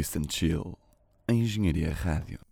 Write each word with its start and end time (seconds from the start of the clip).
Twist 0.00 0.16
and 0.16 0.30
Chill, 0.30 0.78
a 1.28 1.32
Engenharia 1.32 1.92
Rádio. 1.92 2.49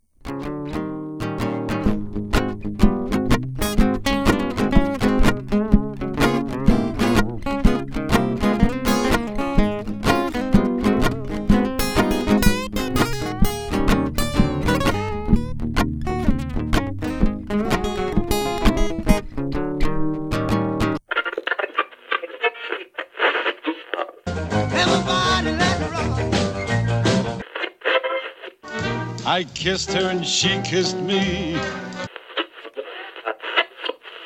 Kissed 29.59 29.93
her 29.93 30.09
and 30.11 30.25
she 30.25 30.61
kissed 30.63 30.97
me. 30.99 31.55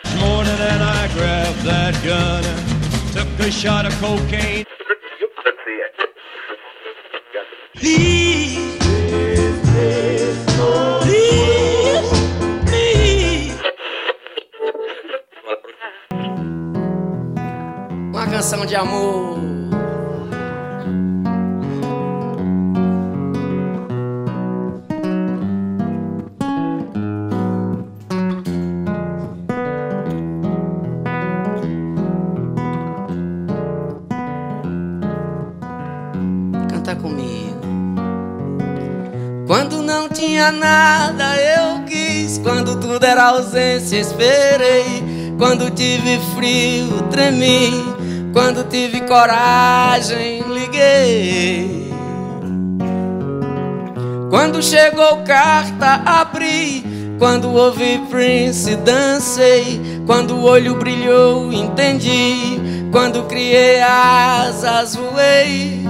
This 0.04 0.14
morning 0.20 0.60
and 0.60 0.82
I 0.82 1.08
grabbed 1.14 1.62
that 1.62 1.94
gun, 2.04 2.44
and 2.44 3.12
took 3.14 3.46
a 3.46 3.50
shot 3.50 3.86
of 3.86 3.94
cocaine. 3.94 4.66
Please, 7.74 8.78
please, 9.72 10.44
please. 12.66 13.56
Uma 18.10 18.26
canção 18.26 18.66
de 18.66 18.76
amor. 18.76 19.31
Era 43.02 43.30
ausência, 43.30 43.98
esperei. 43.98 45.02
Quando 45.36 45.70
tive 45.70 46.20
frio, 46.34 47.02
tremi. 47.10 47.70
Quando 48.32 48.64
tive 48.68 49.00
coragem, 49.02 50.42
liguei. 50.42 51.92
Quando 54.30 54.62
chegou 54.62 55.18
carta, 55.24 56.00
abri. 56.06 56.84
Quando 57.18 57.52
ouvi 57.52 58.00
Prince, 58.08 58.76
dancei. 58.76 59.80
Quando 60.06 60.36
o 60.36 60.44
olho 60.44 60.76
brilhou, 60.76 61.52
entendi. 61.52 62.60
Quando 62.90 63.24
criei 63.24 63.82
asas, 63.82 64.94
voei. 64.94 65.84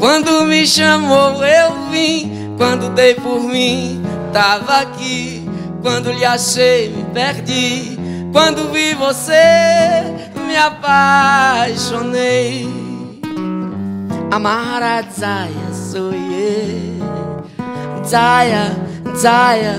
Quando 0.00 0.44
me 0.46 0.66
chamou, 0.66 1.44
eu 1.44 1.90
vim. 1.90 2.33
Quando 2.56 2.88
dei 2.90 3.14
por 3.14 3.40
mim, 3.40 4.02
tava 4.32 4.78
aqui. 4.78 5.48
Quando 5.82 6.12
lhe 6.12 6.24
achei, 6.24 6.88
me 6.88 7.04
perdi. 7.12 7.98
Quando 8.32 8.72
vi 8.72 8.94
você, 8.94 10.02
me 10.46 10.56
apaixonei. 10.56 12.04
Amara 14.30 15.04
Zaya, 15.12 15.72
sou 15.72 16.12
eu. 16.12 17.44
Zaya, 18.04 18.76
Zaya. 19.16 19.78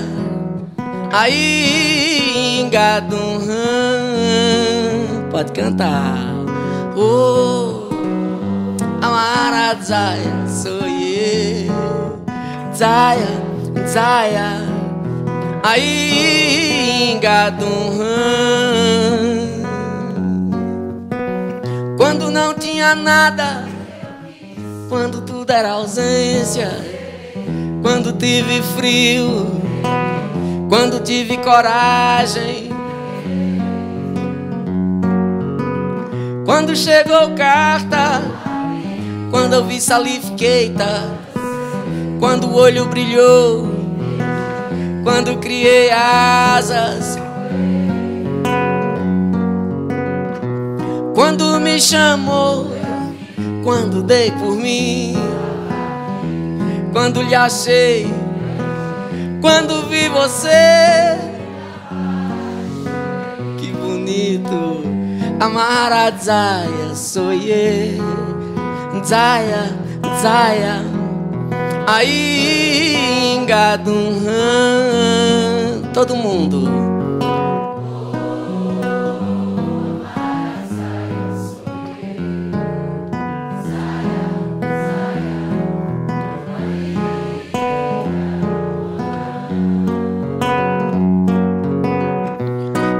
Aí, 1.12 2.60
engadum, 2.60 3.40
pode 5.30 5.52
cantar. 5.52 6.16
Oh. 6.96 7.90
Amara 9.02 9.76
Zaya, 9.82 10.46
sou 10.48 10.80
eu 10.80 10.95
Zaya, 12.76 13.26
Zaya. 13.88 14.60
Aí, 15.62 17.12
engadum 17.12 17.98
Quando 21.96 22.30
não 22.30 22.52
tinha 22.52 22.94
nada 22.94 23.66
Quando 24.90 25.22
tudo 25.22 25.50
era 25.50 25.70
ausência 25.70 26.68
Quando 27.80 28.12
tive 28.12 28.62
frio 28.76 29.46
Quando 30.68 31.00
tive 31.00 31.38
coragem. 31.38 32.68
Quando 36.44 36.76
chegou 36.76 37.34
carta 37.34 38.20
quando 39.30 39.54
eu 39.54 39.64
vi 39.64 39.80
salifiqueita, 39.80 41.25
quando 42.18 42.48
o 42.48 42.54
olho 42.54 42.86
brilhou, 42.86 43.68
quando 45.02 45.38
criei 45.38 45.90
asas, 45.90 47.18
quando 51.14 51.60
me 51.60 51.80
chamou, 51.80 52.72
quando 53.62 54.02
dei 54.02 54.30
por 54.32 54.56
mim, 54.56 55.14
quando 56.92 57.22
lhe 57.22 57.34
achei, 57.34 58.06
quando 59.40 59.86
vi 59.88 60.08
você, 60.08 61.18
que 63.58 63.72
bonito, 63.72 64.82
Amarazaia 65.38 66.94
sou 66.94 67.32
eu. 67.32 68.26
Zaya, 69.04 69.70
Zaya 70.20 70.95
Aí, 71.88 73.36
engadum 73.36 74.20
Todo 75.94 76.16
mundo 76.16 76.86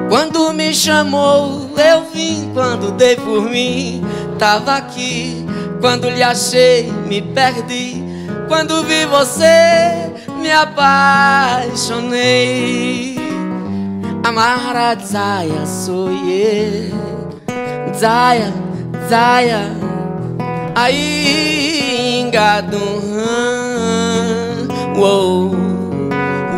Quando 0.08 0.52
me 0.52 0.72
chamou, 0.72 1.70
eu 1.76 2.04
vim. 2.12 2.50
Quando 2.54 2.92
dei 2.92 3.16
por 3.16 3.50
mim, 3.50 4.02
tava 4.38 4.76
aqui. 4.76 5.44
Quando 5.80 6.08
lhe 6.08 6.22
achei, 6.22 6.90
me 7.06 7.20
perdi. 7.20 8.05
Quando 8.48 8.82
vi 8.84 9.04
você, 9.06 10.12
me 10.40 10.50
apaixonei. 10.52 13.16
Amara 14.24 14.96
Zaya, 15.04 15.66
sou 15.66 16.10
eu. 16.10 17.40
Zaya, 17.94 18.52
Zaya. 19.08 19.62
Aí, 20.76 22.20
engadum. 22.20 23.00
Uou, 24.96 25.50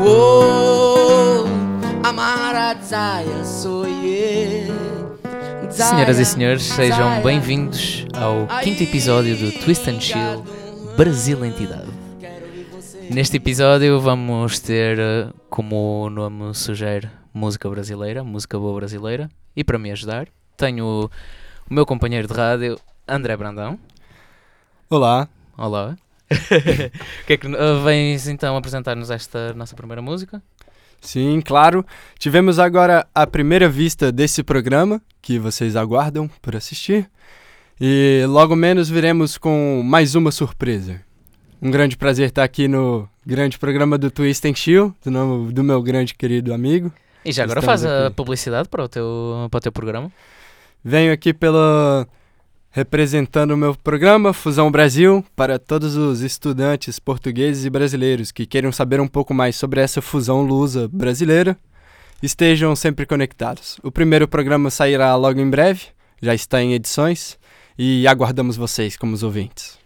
uou. 0.04 1.46
Amara 2.04 2.76
Zaya, 2.84 3.44
sou 3.44 3.86
eu. 3.86 4.76
Senhoras 5.70 6.18
e 6.18 6.24
senhores, 6.24 6.62
sejam 6.64 7.20
bem-vindos 7.22 8.04
ao 8.14 8.46
quinto 8.62 8.82
episódio 8.82 9.36
do 9.36 9.52
Twist 9.52 9.88
and 9.88 10.00
Chill 10.00 10.44
Brasil 10.98 11.44
Entidade. 11.44 11.86
Neste 13.08 13.36
episódio 13.36 14.00
vamos 14.00 14.58
ter, 14.58 14.98
eh, 14.98 15.28
como 15.48 16.02
o 16.02 16.10
nome 16.10 16.52
sugere, 16.56 17.08
música 17.32 17.70
brasileira, 17.70 18.24
música 18.24 18.58
boa 18.58 18.74
brasileira. 18.80 19.30
E 19.54 19.62
para 19.62 19.78
me 19.78 19.92
ajudar, 19.92 20.26
tenho 20.56 21.08
o 21.70 21.72
meu 21.72 21.86
companheiro 21.86 22.26
de 22.26 22.34
rádio, 22.34 22.80
André 23.06 23.36
Brandão. 23.36 23.78
Olá, 24.90 25.28
Olá. 25.56 25.96
Que 27.28 27.34
é 27.34 27.36
que 27.36 27.46
eh, 27.46 27.82
vens 27.84 28.26
então 28.26 28.56
apresentar-nos 28.56 29.08
esta 29.08 29.54
nossa 29.54 29.76
primeira 29.76 30.02
música? 30.02 30.42
sim, 31.00 31.40
claro. 31.40 31.86
Tivemos 32.18 32.58
agora 32.58 33.06
a 33.14 33.24
primeira 33.24 33.68
vista 33.68 34.10
desse 34.10 34.42
programa, 34.42 35.00
que 35.22 35.38
vocês 35.38 35.76
aguardam 35.76 36.26
por 36.42 36.56
assistir. 36.56 37.08
E 37.80 38.24
logo 38.26 38.56
menos 38.56 38.88
viremos 38.88 39.38
com 39.38 39.82
mais 39.84 40.16
uma 40.16 40.32
surpresa. 40.32 41.00
Um 41.62 41.70
grande 41.70 41.96
prazer 41.96 42.28
estar 42.28 42.42
aqui 42.42 42.66
no 42.66 43.08
grande 43.24 43.56
programa 43.56 43.96
do 43.96 44.10
Twist 44.10 44.46
and 44.48 44.54
Chill, 44.56 44.92
do, 45.04 45.10
nome, 45.10 45.52
do 45.52 45.62
meu 45.62 45.80
grande 45.80 46.12
querido 46.14 46.52
amigo. 46.52 46.92
E 47.24 47.30
já 47.30 47.44
agora 47.44 47.60
Estamos 47.60 47.80
faz 47.80 47.84
aqui. 47.84 48.06
a 48.06 48.10
publicidade 48.10 48.68
para 48.68 48.84
o, 48.84 48.88
teu, 48.88 49.46
para 49.48 49.58
o 49.58 49.60
teu 49.60 49.70
programa. 49.70 50.10
Venho 50.84 51.12
aqui 51.12 51.32
pela 51.32 52.06
representando 52.70 53.52
o 53.52 53.56
meu 53.56 53.74
programa 53.74 54.32
Fusão 54.32 54.70
Brasil 54.70 55.24
para 55.34 55.58
todos 55.58 55.96
os 55.96 56.20
estudantes 56.20 56.98
portugueses 56.98 57.64
e 57.64 57.70
brasileiros 57.70 58.30
que 58.30 58.46
queiram 58.46 58.72
saber 58.72 59.00
um 59.00 59.08
pouco 59.08 59.32
mais 59.32 59.56
sobre 59.56 59.80
essa 59.80 60.02
fusão 60.02 60.42
lusa 60.42 60.88
brasileira. 60.88 61.56
Estejam 62.20 62.74
sempre 62.74 63.06
conectados. 63.06 63.78
O 63.84 63.90
primeiro 63.92 64.26
programa 64.26 64.68
sairá 64.68 65.14
logo 65.14 65.40
em 65.40 65.48
breve, 65.48 65.86
já 66.20 66.34
está 66.34 66.60
em 66.60 66.74
edições 66.74 67.38
e 67.78 68.06
aguardamos 68.08 68.56
vocês 68.56 68.96
como 68.96 69.14
os 69.14 69.22
ouvintes. 69.22 69.78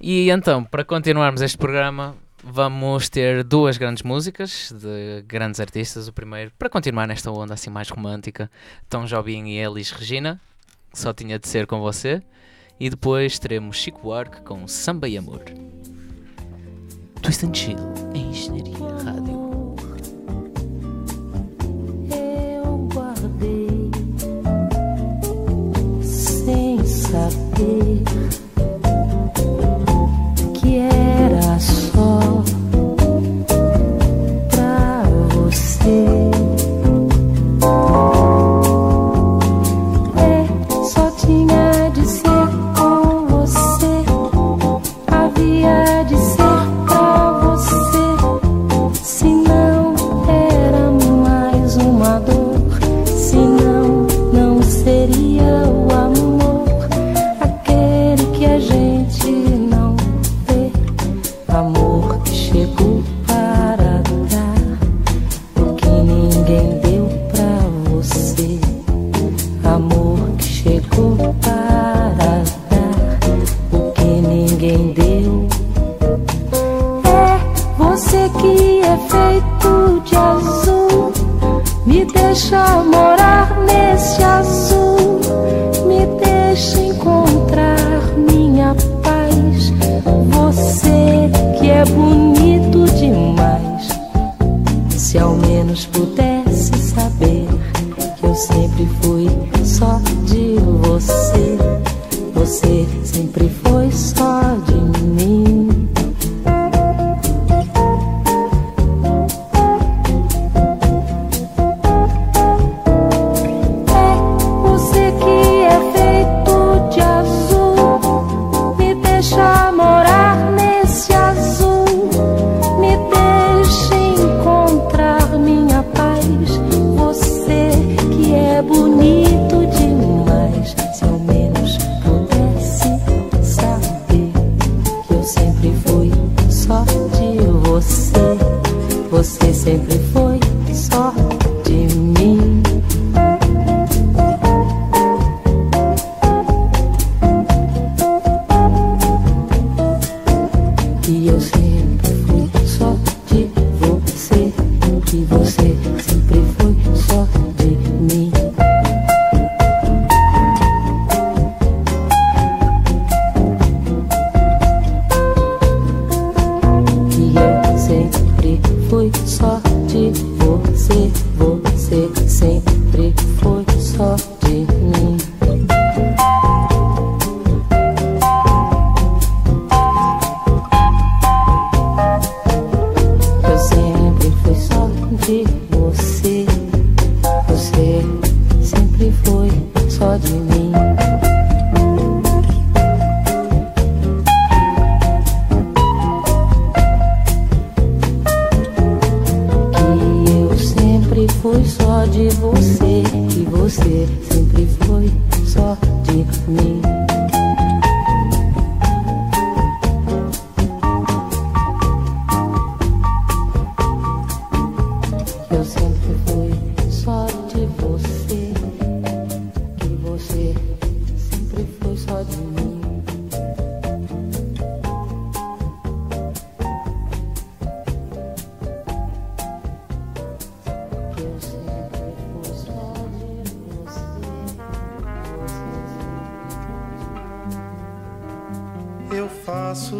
E 0.00 0.30
então, 0.30 0.64
para 0.64 0.82
continuarmos 0.82 1.42
este 1.42 1.58
programa, 1.58 2.16
vamos 2.42 3.10
ter 3.10 3.44
duas 3.44 3.76
grandes 3.76 4.02
músicas 4.02 4.72
de 4.72 5.22
grandes 5.26 5.60
artistas. 5.60 6.08
O 6.08 6.12
primeiro, 6.12 6.50
para 6.58 6.70
continuar 6.70 7.06
nesta 7.06 7.30
onda 7.30 7.54
assim 7.54 7.68
mais 7.68 7.90
romântica, 7.90 8.50
Tom 8.88 9.04
Jobim 9.04 9.46
e 9.48 9.58
Elis 9.58 9.90
Regina, 9.90 10.40
que 10.90 10.98
só 10.98 11.12
tinha 11.12 11.38
de 11.38 11.46
ser 11.46 11.66
com 11.66 11.80
você. 11.80 12.22
E 12.78 12.88
depois 12.88 13.38
teremos 13.38 13.76
Chico 13.76 14.00
Buarque 14.00 14.40
com 14.40 14.66
Samba 14.66 15.06
e 15.06 15.18
Amor. 15.18 15.44
Twist 17.20 17.44
and 17.44 17.52
Chill, 17.52 17.76
em 18.14 18.30
Engenharia 18.30 19.04
Rádio. 19.04 19.39
it. 27.60 28.29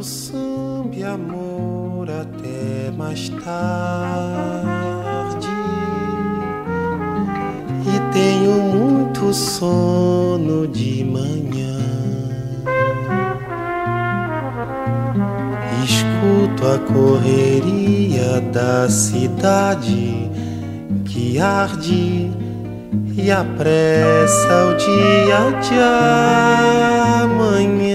o 0.00 0.02
samba 0.02 0.96
e 0.96 1.04
amor 1.04 2.08
até 2.08 2.90
mais 2.96 3.28
tarde. 3.28 3.46
E 7.86 8.00
tenho 8.10 8.62
muito 8.62 9.34
sono 9.34 10.66
de 10.66 11.04
manhã. 11.04 11.78
Escuto 15.84 16.66
a 16.66 16.78
correria 16.90 18.40
da 18.52 18.88
cidade 18.88 20.30
que 21.04 21.38
arde 21.38 22.30
e 23.16 23.30
apressa 23.30 24.64
o 24.64 24.76
dia 24.78 25.50
de 25.60 25.78
amanhã. 27.22 27.89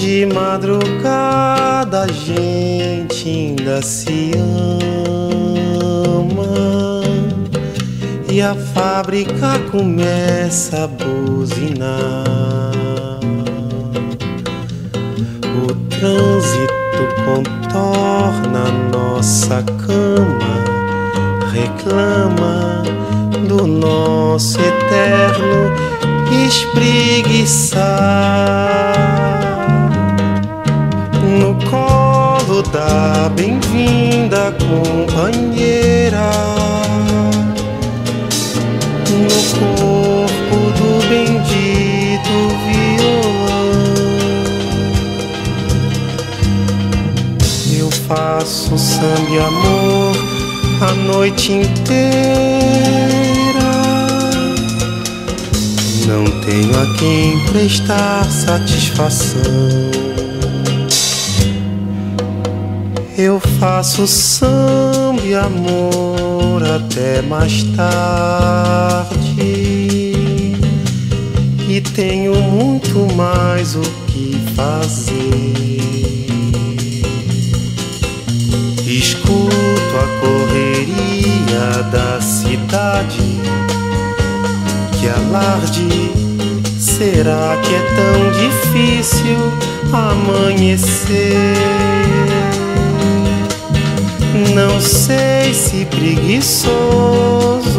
de 0.00 0.24
madrugada 0.24 2.04
a 2.04 2.06
gente 2.06 3.28
ainda 3.28 3.82
se 3.82 4.30
ama 6.16 7.02
e 8.32 8.40
a 8.40 8.54
fábrica 8.54 9.58
começa 9.70 10.84
a 10.84 10.86
buzinar. 10.86 11.90
O 15.62 15.66
trânsito 15.90 17.02
contorna 17.26 18.70
nossa 18.90 19.62
cama, 19.62 20.64
reclama 21.52 22.82
do 23.46 23.66
nosso 23.66 24.58
eterno 24.58 25.76
espreguiçar. 26.48 29.29
Da 32.80 33.28
bem-vinda 33.36 34.56
companheira, 34.58 36.30
no 39.10 39.28
corpo 39.58 40.56
do 40.78 40.90
bendito 41.10 42.34
violão. 42.66 43.68
Eu 47.78 47.90
faço 47.90 48.78
samba 48.78 49.30
e 49.30 49.38
amor 49.38 50.16
a 50.80 50.92
noite 51.12 51.52
inteira. 51.52 52.00
Não 56.06 56.24
tenho 56.40 56.80
a 56.80 56.86
quem 56.98 57.44
prestar 57.52 58.24
satisfação. 58.24 59.99
Eu 63.22 63.38
faço 63.38 64.06
samba 64.06 65.20
e 65.22 65.34
amor 65.34 66.62
até 66.74 67.20
mais 67.20 67.64
tarde. 67.76 69.12
E 71.68 71.82
tenho 71.94 72.34
muito 72.36 73.14
mais 73.14 73.76
o 73.76 73.82
que 74.06 74.40
fazer. 74.56 75.20
Escuto 78.86 79.54
a 79.98 80.06
correria 80.22 81.82
da 81.92 82.18
cidade. 82.22 83.42
Que 84.98 85.08
alarde 85.10 86.10
será 86.78 87.58
que 87.62 87.74
é 87.74 87.82
tão 87.96 88.32
difícil 88.32 89.52
amanhecer? 89.92 91.89
Não 94.54 94.80
sei 94.80 95.54
se 95.54 95.84
preguiçoso 95.84 96.70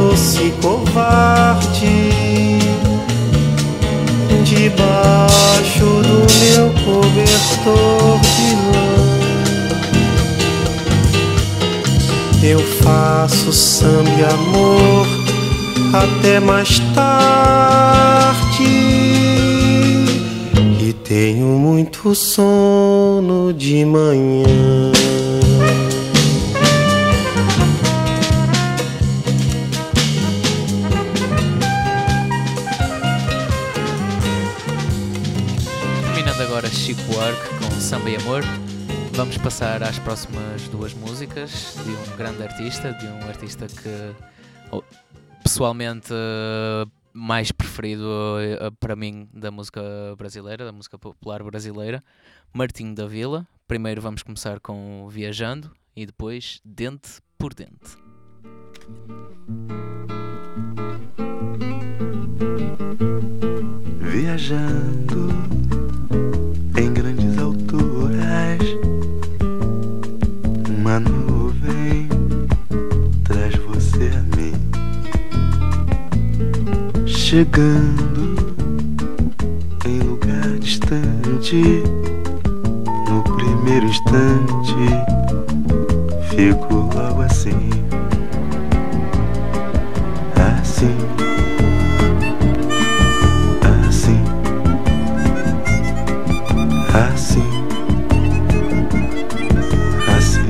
ou 0.09 0.15
se 0.15 0.53
covarde. 0.61 2.11
Debaixo 4.43 5.85
do 5.85 6.27
meu 6.39 6.69
cobertor 6.83 8.19
de 8.19 8.49
lã, 8.71 8.91
eu 12.43 12.59
faço 12.83 13.51
samba 13.51 14.09
e 14.09 14.23
amor 14.23 15.07
até 15.93 16.39
mais 16.39 16.79
tarde. 16.93 18.63
E 20.79 20.93
tenho 21.03 21.47
muito 21.47 22.15
sono 22.15 23.53
de 23.53 23.85
manhã. 23.85 24.91
Com 37.21 37.69
Samba 37.79 38.09
e 38.09 38.15
Amor, 38.15 38.41
vamos 39.11 39.37
passar 39.37 39.83
às 39.83 39.99
próximas 39.99 40.67
duas 40.69 40.91
músicas 40.95 41.77
de 41.83 41.91
um 41.91 42.17
grande 42.17 42.41
artista, 42.41 42.91
de 42.93 43.05
um 43.05 43.19
artista 43.27 43.67
que 43.67 44.15
oh, 44.71 44.81
pessoalmente 45.43 46.11
eh, 46.11 46.89
mais 47.13 47.51
preferido 47.51 48.09
eh, 48.39 48.71
para 48.79 48.95
mim 48.95 49.29
da 49.31 49.51
música 49.51 49.83
brasileira, 50.17 50.65
da 50.65 50.71
música 50.71 50.97
popular 50.97 51.43
brasileira, 51.43 52.03
Martinho 52.51 52.95
da 52.95 53.05
Vila. 53.05 53.47
Primeiro 53.67 54.01
vamos 54.01 54.23
começar 54.23 54.59
com 54.59 55.07
Viajando 55.07 55.71
e 55.95 56.07
depois 56.07 56.59
Dente 56.65 57.21
por 57.37 57.53
Dente. 57.53 57.97
Viajando 63.99 65.30
Chegando 77.31 78.35
em 79.85 79.99
lugar 79.99 80.59
distante, 80.59 81.81
no 83.07 83.23
primeiro 83.23 83.85
instante, 83.85 84.75
fico 86.29 86.73
logo 86.93 87.21
assim. 87.21 87.69
Assim. 90.59 90.93
Assim, 93.79 94.21
assim, 97.15 97.39
assim, 100.17 100.49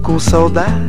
com 0.00 0.18
saudades, 0.18 0.83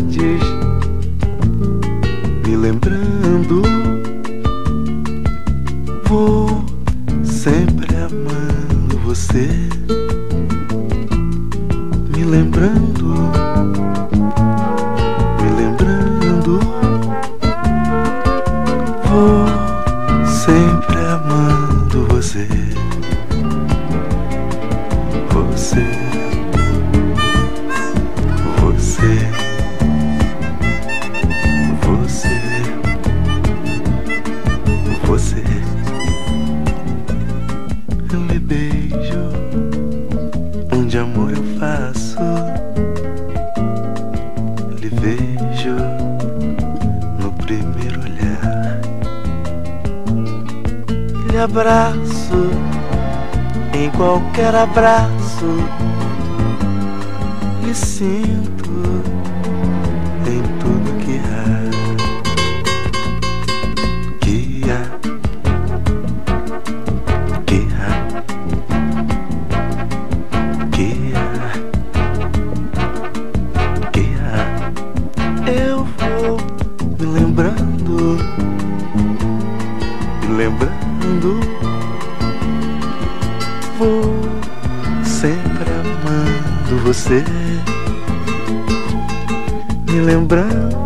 me 89.96 90.02
lembrando, 90.02 90.78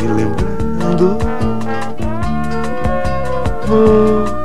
me 0.00 0.08
lembrando. 0.14 1.18
Vou 3.66 4.37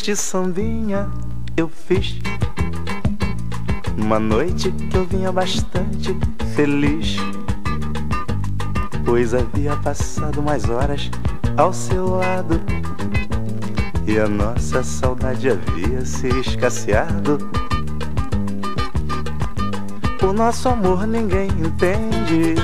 este 0.00 0.16
sambinha 0.16 1.10
eu 1.58 1.68
fiz 1.68 2.18
numa 3.98 4.18
noite 4.18 4.72
que 4.72 4.96
eu 4.96 5.04
vinha 5.04 5.30
bastante 5.30 6.16
feliz. 6.56 7.18
Pois 9.04 9.34
havia 9.34 9.76
passado 9.76 10.42
mais 10.42 10.70
horas 10.70 11.10
ao 11.54 11.74
seu 11.74 12.16
lado 12.16 12.58
e 14.06 14.18
a 14.18 14.26
nossa 14.26 14.82
saudade 14.82 15.50
havia 15.50 16.02
se 16.06 16.28
escasseado. 16.28 17.36
O 20.22 20.32
nosso 20.32 20.66
amor 20.70 21.06
ninguém 21.06 21.48
entende. 21.48 22.54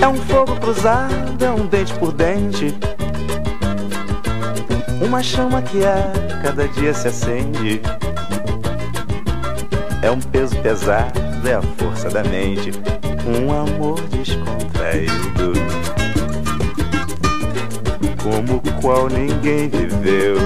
É 0.00 0.08
um 0.08 0.16
fogo 0.16 0.56
cruzado, 0.56 1.44
é 1.44 1.50
um 1.52 1.64
dente 1.68 1.94
por 1.94 2.10
dente. 2.10 2.74
Uma 5.02 5.20
chama 5.20 5.60
que 5.60 5.84
a 5.84 6.40
cada 6.42 6.68
dia 6.68 6.94
se 6.94 7.08
acende. 7.08 7.82
É 10.00 10.10
um 10.10 10.20
peso 10.20 10.56
pesado, 10.62 11.20
é 11.44 11.54
a 11.54 11.62
força 11.62 12.08
da 12.08 12.22
mente. 12.22 12.70
Um 13.26 13.52
amor 13.52 14.00
descontraído. 14.02 15.52
Como 18.22 18.56
o 18.56 18.80
qual 18.80 19.08
ninguém 19.08 19.68
viveu. 19.68 20.36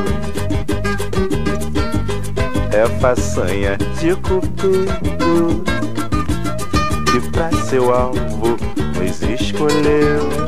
É 2.73 2.87
façanha 2.99 3.77
de 3.99 4.17
cupido 4.17 5.65
que 7.11 7.31
pra 7.31 7.51
seu 7.53 7.95
alvo 7.95 8.57
nos 8.97 9.23
escolheu. 9.23 10.46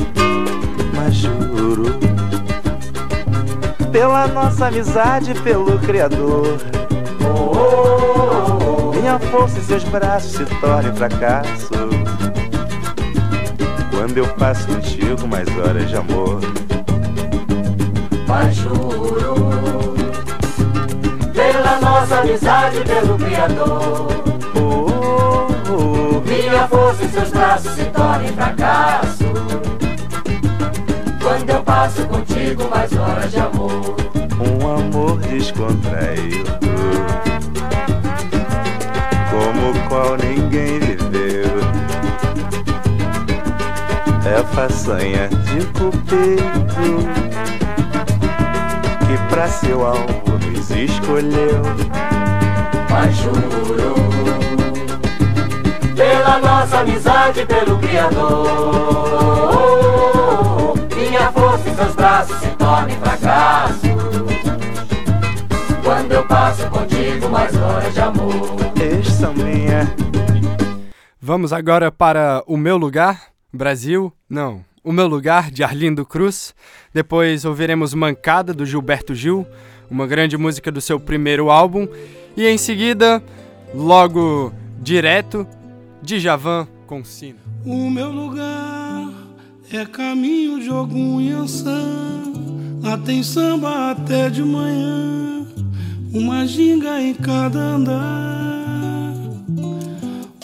Pela 4.18 4.26
nossa 4.26 4.66
amizade, 4.66 5.32
pelo 5.42 5.78
Criador. 5.78 6.58
Minha 8.92 9.16
força 9.18 9.60
e 9.60 9.62
seus 9.62 9.84
braços 9.84 10.32
se 10.32 10.44
tornem 10.60 10.92
fracasso. 10.92 11.70
Quando 13.92 14.18
eu 14.18 14.26
passo 14.34 14.66
contigo 14.66 15.28
mais 15.28 15.46
horas 15.58 15.88
de 15.88 15.96
amor. 15.96 16.40
Mas 18.26 18.56
juro 18.56 19.94
Pela 21.32 21.80
nossa 21.80 22.20
amizade 22.20 22.80
pelo 22.82 23.16
Criador 23.16 24.08
Oh, 24.54 24.86
oh, 25.70 25.72
oh. 25.72 26.20
Minha 26.28 26.68
força 26.68 27.04
em 27.04 27.08
seus 27.08 27.30
braços 27.30 27.72
se 27.72 27.84
tornem 27.86 28.32
fracasso 28.34 29.24
passo 31.68 32.02
contigo 32.06 32.66
mais 32.70 32.90
horas 32.96 33.30
de 33.30 33.38
amor 33.38 33.94
um 34.40 34.74
amor 34.74 35.18
descontraído, 35.18 36.50
como 39.30 39.70
o 39.70 39.88
qual 39.88 40.16
ninguém 40.16 40.78
viveu. 40.78 41.58
É 44.24 44.42
façanha 44.54 45.28
de 45.28 45.66
cupido 45.66 47.06
que 49.06 49.18
pra 49.28 49.46
seu 49.48 49.84
alvo 49.86 50.38
nos 50.50 50.70
escolheu. 50.70 51.62
Mas 52.90 53.14
juro 53.16 53.94
Pela 55.94 56.38
nossa 56.38 56.78
amizade 56.80 57.44
pelo 57.44 57.78
Criador 57.78 58.48
Minha 60.96 61.30
força 61.32 61.47
seus 61.78 61.94
braços 61.94 62.36
se 62.40 62.48
tornem 62.56 62.98
fracasso 62.98 63.86
Quando 65.84 66.12
eu 66.12 66.26
passo 66.26 66.68
contigo 66.70 67.28
mais 67.30 67.56
horas 67.56 67.94
de 67.94 68.00
amor 68.00 68.56
Este 68.74 69.12
sambinha, 69.12 69.94
Vamos 71.20 71.52
agora 71.52 71.92
para 71.92 72.42
O 72.46 72.56
Meu 72.56 72.76
Lugar, 72.76 73.28
Brasil. 73.52 74.12
Não, 74.28 74.64
O 74.82 74.92
Meu 74.92 75.06
Lugar, 75.06 75.50
de 75.50 75.62
Arlindo 75.62 76.06
Cruz. 76.06 76.54
Depois 76.92 77.44
ouviremos 77.44 77.92
Mancada, 77.92 78.54
do 78.54 78.64
Gilberto 78.64 79.14
Gil, 79.14 79.46
uma 79.90 80.06
grande 80.06 80.36
música 80.38 80.72
do 80.72 80.80
seu 80.80 80.98
primeiro 80.98 81.50
álbum. 81.50 81.86
E 82.36 82.46
em 82.46 82.56
seguida, 82.56 83.22
logo 83.74 84.52
direto, 84.80 85.46
Djavan 86.02 86.66
com 86.86 87.04
Sina. 87.04 87.40
O 87.62 87.90
meu 87.90 88.10
lugar 88.10 89.17
é 89.72 89.84
caminho 89.84 90.60
de 90.60 90.68
algum 90.70 91.20
Iansã. 91.20 91.82
Lá 92.82 92.96
tem 92.96 93.22
samba 93.22 93.90
até 93.90 94.30
de 94.30 94.42
manhã, 94.42 95.46
uma 96.12 96.46
ginga 96.46 97.00
em 97.02 97.12
cada 97.12 97.58
andar. 97.58 99.14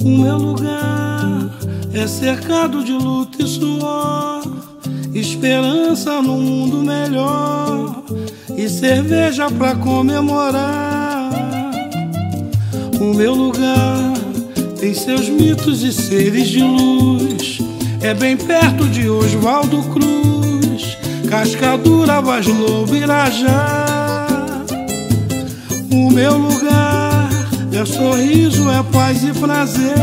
O 0.00 0.08
meu 0.08 0.36
lugar 0.36 1.50
é 1.94 2.06
cercado 2.06 2.84
de 2.84 2.92
luta 2.92 3.42
e 3.42 3.46
suor, 3.46 4.42
esperança 5.14 6.20
num 6.20 6.42
mundo 6.42 6.82
melhor 6.82 8.04
e 8.56 8.68
cerveja 8.68 9.50
pra 9.50 9.74
comemorar. 9.76 11.30
O 13.00 13.14
meu 13.14 13.34
lugar 13.34 14.12
tem 14.78 14.92
seus 14.92 15.28
mitos 15.30 15.82
e 15.82 15.92
seres 15.92 16.48
de 16.48 16.62
luz. 16.62 17.73
É 18.04 18.12
bem 18.12 18.36
perto 18.36 18.86
de 18.86 19.08
Oswaldo 19.08 19.82
Cruz, 19.84 20.98
Cascadura, 21.26 22.20
Vaz 22.20 22.46
Lobo, 22.46 22.94
Irajá. 22.94 23.86
O 25.90 26.10
meu 26.10 26.36
lugar 26.36 27.30
é 27.72 27.84
sorriso, 27.86 28.70
é 28.70 28.82
paz 28.92 29.24
e 29.24 29.32
prazer. 29.32 29.94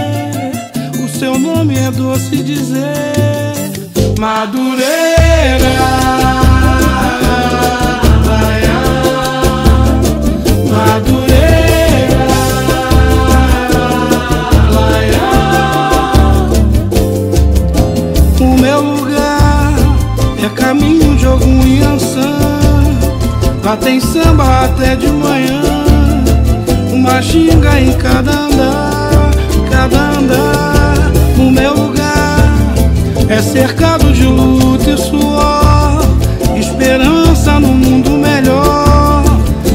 O 1.00 1.08
seu 1.20 1.38
nome 1.38 1.78
é 1.78 1.92
doce 1.92 2.38
dizer. 2.38 3.70
Madureira. 4.18 4.82
Algum 21.32 21.66
Iansã. 21.66 22.38
Lá 23.64 23.78
tem 23.78 24.00
samba 24.00 24.66
até 24.66 24.96
de 24.96 25.08
manhã. 25.08 25.62
Uma 26.92 27.22
xinga 27.22 27.80
em 27.80 27.94
cada 27.94 28.32
andar, 28.32 29.32
cada 29.70 30.20
andar. 30.20 31.12
O 31.38 31.50
meu 31.50 31.74
lugar 31.74 32.50
é 33.30 33.42
cercado 33.42 34.12
de 34.12 34.26
luta 34.26 34.92
e 34.92 34.98
suor. 34.98 36.02
Esperança 36.58 37.60
no 37.60 37.70
mundo 37.70 38.12
melhor. 38.12 39.24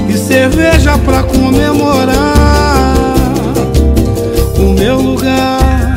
E 0.09 0.17
cerveja 0.17 0.99
pra 0.99 1.23
comemorar. 1.23 2.95
O 4.59 4.73
meu 4.79 5.01
lugar 5.01 5.97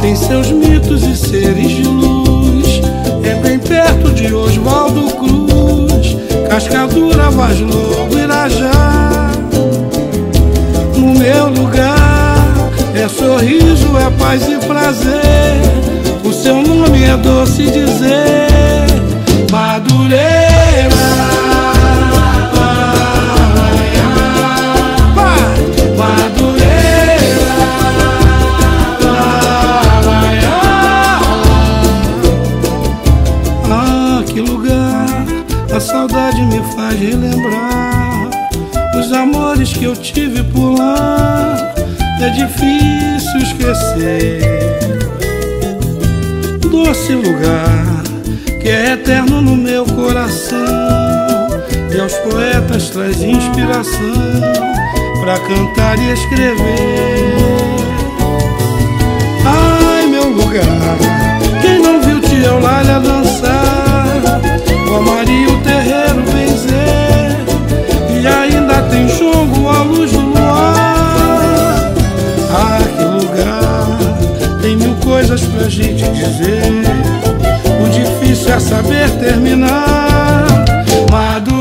tem 0.00 0.16
seus 0.16 0.50
mitos 0.50 1.02
e 1.02 1.16
seres 1.16 1.68
de 1.68 1.82
luz. 1.82 1.97
Cascadura, 6.58 7.30
Vaz 7.30 7.60
Lobo, 7.60 8.18
Irajá. 8.18 9.30
No 10.96 11.14
meu 11.14 11.50
lugar 11.50 12.36
é 12.96 13.06
sorriso, 13.06 13.96
é 13.96 14.10
paz 14.18 14.42
e 14.48 14.56
prazer. 14.66 15.62
O 16.24 16.32
seu 16.32 16.60
nome 16.60 17.04
é 17.04 17.16
doce 17.16 17.62
dizer, 17.62 18.88
Madureira. 19.52 21.37
Faz 36.88 37.00
relembrar 37.00 38.30
os 38.98 39.12
amores 39.12 39.72
que 39.74 39.84
eu 39.84 39.94
tive 39.94 40.42
por 40.44 40.78
lá. 40.78 41.74
É 42.20 42.30
difícil 42.30 43.40
esquecer. 43.42 44.40
Doce 46.60 47.12
lugar 47.12 48.02
que 48.60 48.68
é 48.68 48.92
eterno 48.92 49.42
no 49.42 49.56
meu 49.56 49.84
coração. 49.84 50.58
Eu 51.90 52.04
aos 52.04 52.14
poetas 52.14 52.90
traz 52.90 53.22
inspiração 53.22 54.40
pra 55.20 55.38
cantar 55.40 55.98
e 55.98 56.12
escrever. 56.12 57.34
Ai, 59.44 60.06
meu 60.06 60.30
lugar, 60.30 60.98
quem 61.60 61.80
não 61.80 62.00
viu 62.00 62.20
Tia 62.20 62.48
Eulália 62.48 63.00
dançar, 63.00 64.40
o 64.90 64.94
Amaria 64.96 65.57
tem 68.98 69.08
jongo 69.08 69.68
à 69.68 69.82
luz 69.82 70.10
do 70.10 70.20
luar. 70.20 71.92
Ah, 72.50 72.80
que 72.96 73.04
lugar, 73.04 73.98
tem 74.60 74.76
mil 74.76 74.94
coisas 74.96 75.40
pra 75.42 75.68
gente 75.68 76.02
dizer. 76.10 76.82
O 77.80 77.88
difícil 77.88 78.52
é 78.52 78.58
saber 78.58 79.08
terminar. 79.20 80.46
Madureira, 81.10 81.57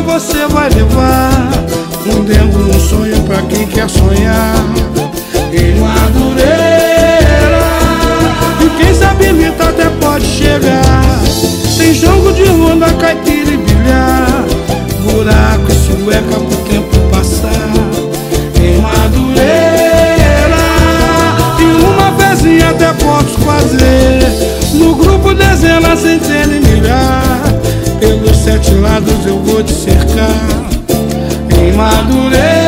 você 0.00 0.46
vai 0.48 0.68
levar. 0.70 1.50
Um 2.06 2.24
dengo, 2.24 2.58
um 2.58 2.80
sonho 2.80 3.20
pra 3.22 3.42
quem 3.42 3.66
quer 3.66 3.88
sonhar. 3.88 4.64
Em 5.52 5.74
Madureira, 5.80 6.46
e 8.60 8.68
quem 8.78 8.94
sabe 8.94 9.28
imita 9.28 9.64
até 9.64 9.86
pode 10.00 10.26
chegar. 10.26 11.02
Tem 11.76 11.94
jogo 11.94 12.32
de 12.32 12.44
ronda, 12.44 12.92
caipira 12.94 13.50
e 13.50 13.56
bilhar. 13.56 14.44
Buraco 15.00 15.70
e 15.70 15.74
sueca 15.74 16.38
pro 16.38 16.56
tempo 16.68 16.98
passar. 17.10 17.72
Em 18.60 18.80
Madureira, 18.80 19.46
e 21.58 21.84
uma 21.84 22.12
pezinha 22.12 22.70
até 22.70 22.92
posso 22.92 23.38
fazer. 23.40 24.20
No 24.74 24.94
grupo 24.94 25.34
dezenas, 25.34 26.00
centenas 26.00 26.56
e 26.56 26.60
milhar. 26.60 27.45
Sete 28.66 28.78
lados 28.80 29.26
eu 29.26 29.38
vou 29.44 29.62
te 29.62 29.72
cercar. 29.72 30.68
Em 31.56 31.72
Madureira, 31.72 32.65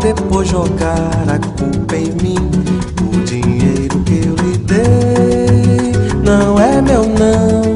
depois 0.00 0.48
jogar 0.48 1.26
a 1.28 1.38
culpa 1.58 1.96
em 1.96 2.12
mim. 2.22 2.50
O 3.02 3.24
dinheiro 3.24 3.98
que 4.04 4.26
eu 4.26 4.34
lhe 4.36 4.56
dei 4.58 5.92
não 6.22 6.58
é 6.58 6.80
meu 6.80 7.02
não. 7.02 7.74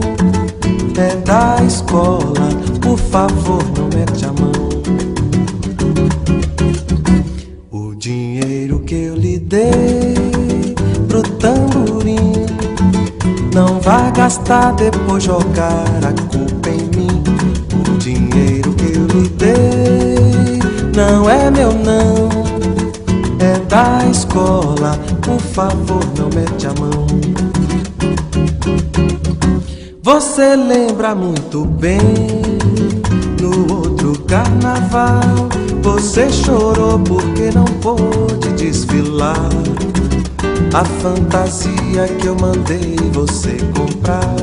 É 0.97 1.17
da 1.25 1.63
escola, 1.65 2.49
por 2.81 2.99
favor 2.99 3.63
não 3.77 3.89
mete 3.97 4.25
a 4.25 4.33
mão. 4.33 4.69
O 7.71 7.95
dinheiro 7.97 8.81
que 8.81 8.95
eu 8.95 9.15
lhe 9.17 9.39
dei 9.39 10.15
pro 11.09 11.23
tamborim 11.23 12.47
Não 13.55 13.81
vá 13.81 14.11
gastar 14.11 14.73
depois 14.75 15.25
jogar 15.25 15.85
a 16.03 16.13
culpa 16.13 16.28
da 24.39 24.45
escola, 24.45 24.99
por 25.23 25.41
favor 25.41 26.05
não 26.17 26.29
mete 26.35 26.67
a 26.67 26.75
mão. 26.81 27.07
Você 30.03 30.57
lembra 30.57 31.15
muito 31.15 31.67
bem 31.67 31.99
No 33.43 33.75
outro 33.75 34.19
carnaval 34.27 35.21
Você 35.83 36.31
chorou 36.31 36.99
porque 37.01 37.51
não 37.55 37.67
pôde 37.83 38.51
desfilar. 38.57 39.51
A 40.73 40.85
fantasia 40.85 42.09
que 42.19 42.27
eu 42.27 42.37
mandei 42.37 42.97
você 43.13 43.59
comprar 43.77 44.35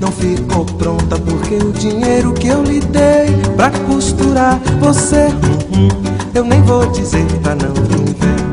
Não 0.00 0.12
ficou 0.12 0.64
pronta 0.64 1.18
porque 1.18 1.56
o 1.56 1.72
dinheiro 1.72 2.32
que 2.32 2.48
eu 2.48 2.62
lhe 2.62 2.80
dei 2.80 3.36
Pra 3.56 3.70
costurar 3.70 4.60
você 4.80 5.26
hum, 5.26 5.88
hum, 5.88 5.88
Eu 6.34 6.44
nem 6.44 6.62
vou 6.62 6.86
dizer 6.90 7.26
pra 7.42 7.54
não 7.56 7.70
envergonhar 7.70 8.47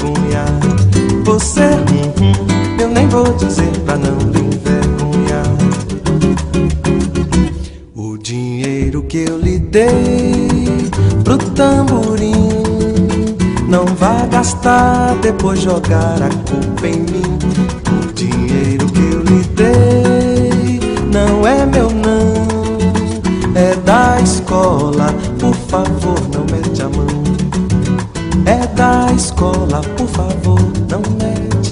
Você 1.25 1.69
Eu 2.79 2.89
nem 2.89 3.07
vou 3.07 3.33
dizer 3.33 3.71
pra 3.85 3.97
não 3.97 4.17
lhe 4.31 4.39
envergonhar. 4.39 5.45
O 7.95 8.17
dinheiro 8.17 9.03
que 9.03 9.25
eu 9.27 9.37
lhe 9.39 9.59
dei 9.59 10.89
pro 11.23 11.37
tamborim 11.37 12.33
Não 13.67 13.85
vá 13.85 14.25
gastar, 14.27 15.15
depois 15.21 15.59
jogar 15.59 16.21
a 16.21 16.29
culpa 16.49 16.87
em 16.87 16.99
mim. 16.99 17.37
O 18.01 18.13
dinheiro 18.13 18.85
que 18.87 19.01
eu 19.01 19.21
lhe 19.21 19.43
dei 19.55 20.79
não 21.11 21.47
é 21.47 21.65
meu 21.65 21.89
não. 21.89 22.45
É 23.55 23.75
da 23.85 24.19
escola, 24.21 25.13
por 25.39 25.55
favor 25.55 26.34
escola, 29.15 29.81
por 29.97 30.07
favor 30.07 30.59
não 30.89 31.01
mete, 31.17 31.64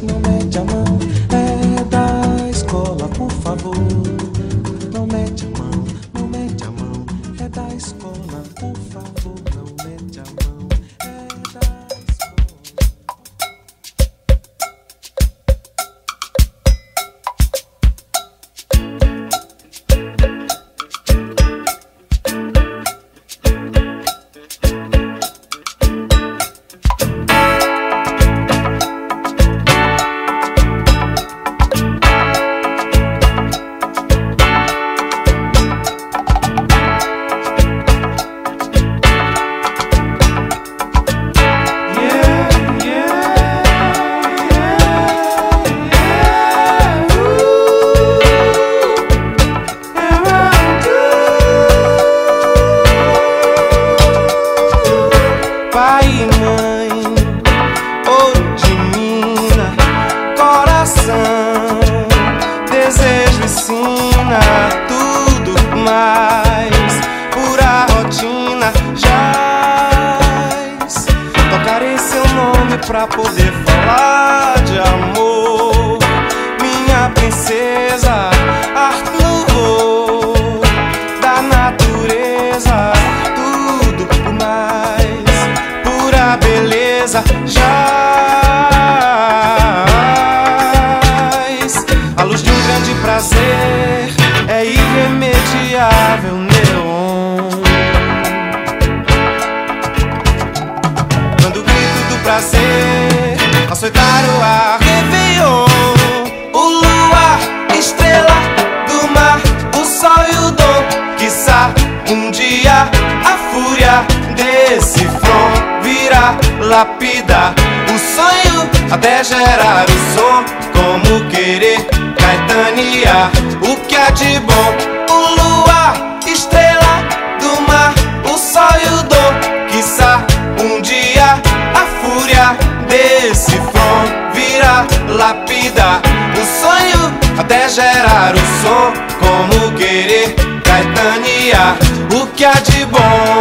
até 119.04 119.22
gerar 119.22 119.86
o 119.86 120.16
som. 120.16 120.46
Como 120.72 121.30
querer 121.30 121.86
caetanear 122.18 123.32
o 123.62 123.76
que 123.86 123.98
há 123.98 124.10
de 124.12 124.40
bom. 124.40 124.76
O 125.10 125.36
luar, 125.36 126.20
estrela 126.26 127.04
do 127.42 127.62
mar, 127.70 127.94
o 128.34 128.38
sol 128.38 128.64
e 128.82 128.88
o 128.94 129.04
dom. 129.04 129.68
Quiçá 129.70 130.26
um 130.58 130.82
dia 130.82 131.42
a 131.76 131.86
fúria 132.00 132.56
desse 132.88 133.52
front 133.52 134.34
virá 134.34 134.86
lapidar 135.10 136.02
o 136.40 136.46
sonho 136.62 137.14
até 137.38 137.68
gerar 137.68 138.34
o 138.34 138.40
som. 138.62 138.94
Como 139.20 139.74
querer 139.74 140.34
caetanear 140.64 141.76
o 142.16 142.28
que 142.28 142.46
há 142.46 142.54
de 142.54 142.86
bom. 142.86 143.33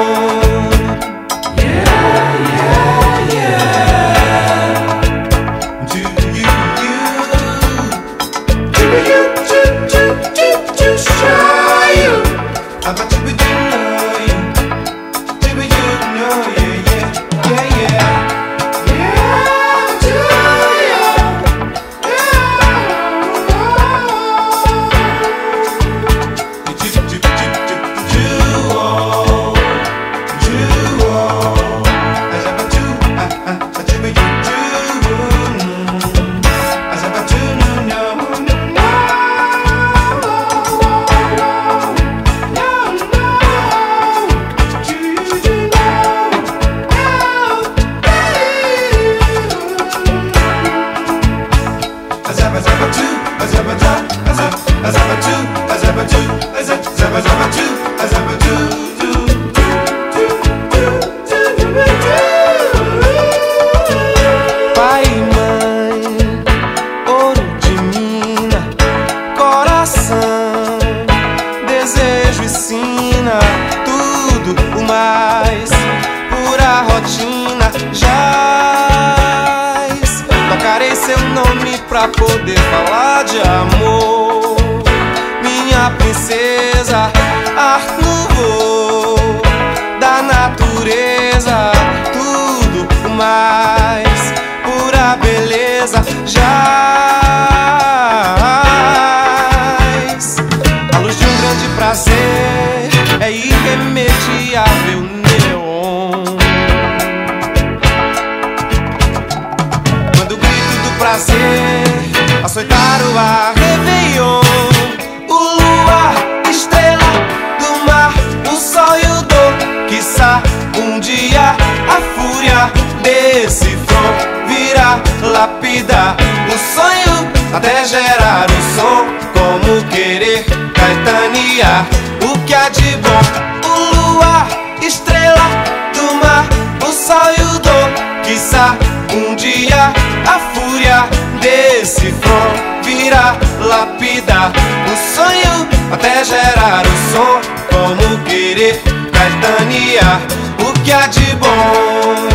Até 127.83 127.89
gerar 127.89 128.47
o 128.49 128.77
som. 128.77 129.07
Como 129.35 129.85
querer 129.91 130.45
caetanear 130.73 131.85
o 132.23 132.39
que 132.47 132.55
há 132.55 132.69
de 132.69 132.97
bom, 132.99 133.69
o 133.69 133.97
luar, 133.97 134.47
estrela 134.81 135.49
do 135.93 136.15
mar, 136.15 136.47
o 136.81 136.93
sol 136.93 137.35
e 137.37 137.43
o 137.43 137.59
dom, 137.59 138.23
quiçá 138.23 138.77
um 139.13 139.35
dia 139.35 139.93
a 140.29 140.39
fúria 140.55 141.09
desse 141.41 142.13
front 142.13 142.85
virá 142.85 143.37
lapidar 143.59 144.53
o 144.87 145.17
sonho 145.17 145.69
até 145.93 146.23
gerar 146.23 146.85
o 146.87 147.13
som. 147.13 147.41
Como 147.69 148.19
querer 148.25 148.81
caetanear 149.13 150.21
o 150.61 150.73
que 150.85 150.93
há 150.93 151.09
de 151.09 151.35
bom. 151.35 152.32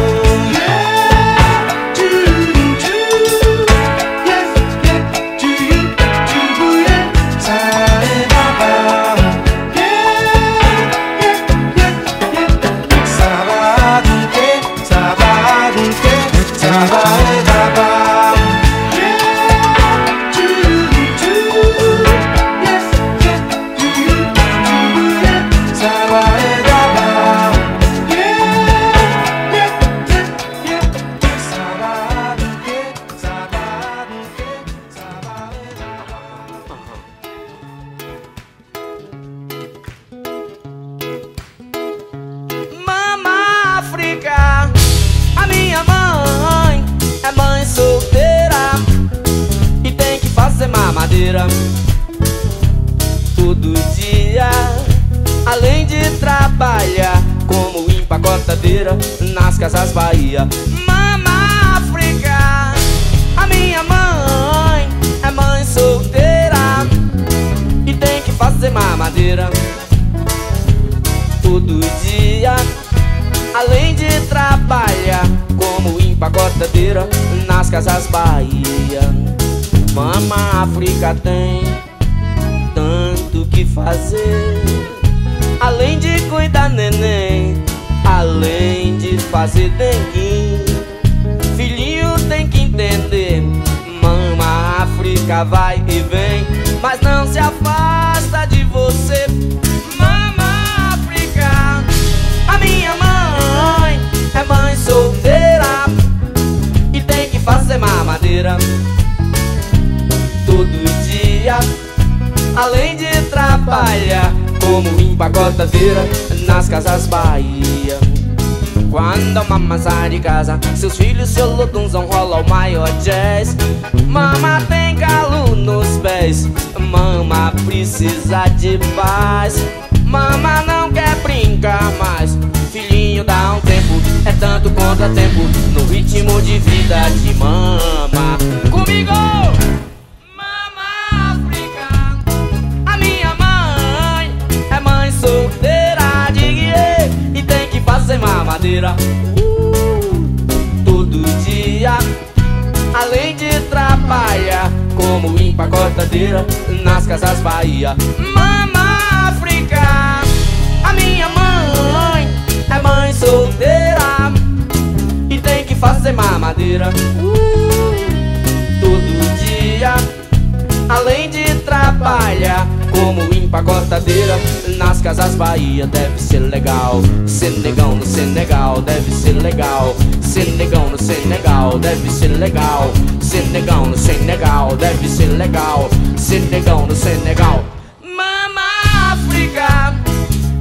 Casas 175.08 175.36
Bahia, 175.36 175.88
deve 175.88 176.20
ser 176.20 176.40
legal. 176.40 177.02
Senegão 177.26 177.96
no 177.96 178.06
Senegal, 178.06 178.82
deve 178.82 179.10
ser 179.10 179.42
legal. 179.42 179.96
Senegão 180.22 180.90
no 180.90 181.02
Senegal, 181.02 181.80
deve 181.80 182.12
ser 182.12 182.28
legal. 182.38 182.92
Senegão 183.22 183.86
no 183.86 183.98
Senegal, 183.98 184.76
deve 184.76 185.08
ser 185.08 185.28
legal. 185.28 185.90
Senegão 186.18 186.86
no 186.86 186.94
Senegal. 186.94 187.64
Mama 188.04 189.14
África, 189.14 189.96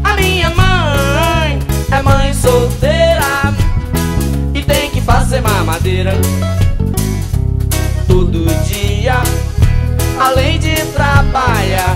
a 0.04 0.14
minha 0.14 0.50
mãe 0.50 1.58
é 1.90 2.02
mãe 2.02 2.32
solteira 2.32 3.52
e 4.54 4.62
tem 4.62 4.90
que 4.90 5.00
fazer 5.00 5.40
mamadeira 5.40 6.12
todo 8.06 8.46
dia. 8.64 9.20
Além 10.20 10.60
de 10.60 10.76
trabalhar 10.92 11.95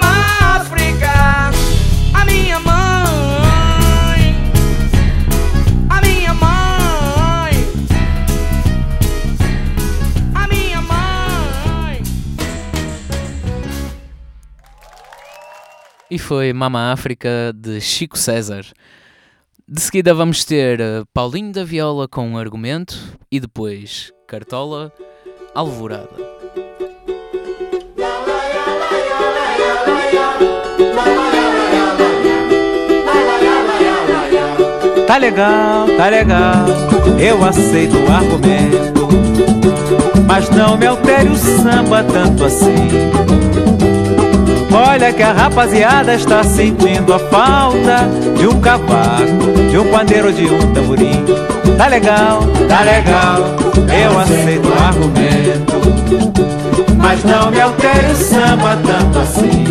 E 16.13 16.19
foi 16.19 16.51
Mama 16.51 16.91
África 16.91 17.53
de 17.55 17.79
Chico 17.79 18.17
César. 18.17 18.65
De 19.65 19.79
seguida 19.79 20.13
vamos 20.13 20.43
ter 20.43 20.81
eh, 20.81 21.03
Paulinho 21.13 21.53
da 21.53 21.63
Viola 21.63 22.05
com 22.05 22.27
um 22.27 22.37
argumento 22.37 22.99
e 23.31 23.39
depois 23.39 24.11
Cartola 24.27 24.91
Alvorada. 25.55 26.09
Tá 35.07 35.15
legal, 35.15 35.87
tá 35.95 36.09
legal, 36.09 36.65
eu 37.25 37.41
aceito 37.45 37.95
o 37.95 38.11
argumento. 38.11 39.07
Mas 40.27 40.49
não 40.49 40.75
me 40.75 40.87
altere 40.87 41.29
o 41.29 41.37
samba 41.37 42.03
tanto 42.03 42.43
assim. 42.43 43.60
Olha 44.73 45.11
que 45.11 45.21
a 45.21 45.33
rapaziada 45.33 46.15
está 46.15 46.43
sentindo 46.43 47.13
a 47.13 47.19
falta 47.19 48.07
de 48.37 48.47
um 48.47 48.61
cavaco, 48.61 49.69
de 49.69 49.77
um 49.77 49.91
pandeiro, 49.91 50.31
de 50.31 50.45
um 50.45 50.73
tamborim. 50.73 51.25
Tá 51.77 51.87
legal, 51.87 52.39
tá 52.69 52.81
legal, 52.81 53.39
eu 53.91 54.17
aceito 54.17 54.69
o 54.69 54.73
argumento. 54.81 55.81
Mas 56.97 57.21
não 57.25 57.51
me 57.51 57.59
altere 57.59 58.11
o 58.13 58.15
samba 58.15 58.77
tanto 58.85 59.19
assim. 59.19 59.65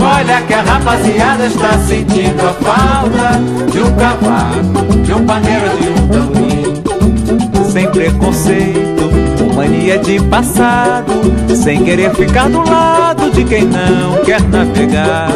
Olha 0.00 0.42
que 0.42 0.54
a 0.54 0.62
rapaziada 0.62 1.46
está 1.46 1.78
sentindo 1.78 2.40
a 2.40 2.52
falta 2.54 3.40
de 3.70 3.82
um 3.82 3.94
cavaco, 3.94 4.98
de 5.04 5.12
um 5.12 5.24
pandeiro, 5.24 5.70
de 5.78 5.88
um 5.88 6.08
tamborim. 6.08 7.70
Sem 7.70 7.88
preconceito, 7.88 9.54
mania 9.54 9.98
de 9.98 10.20
passado, 10.24 11.12
sem 11.54 11.84
querer 11.84 12.12
ficar 12.14 12.48
do 12.48 12.68
lado 12.68 12.91
de 13.32 13.44
quem 13.44 13.64
não 13.64 14.16
quer 14.24 14.42
navegar. 14.42 15.28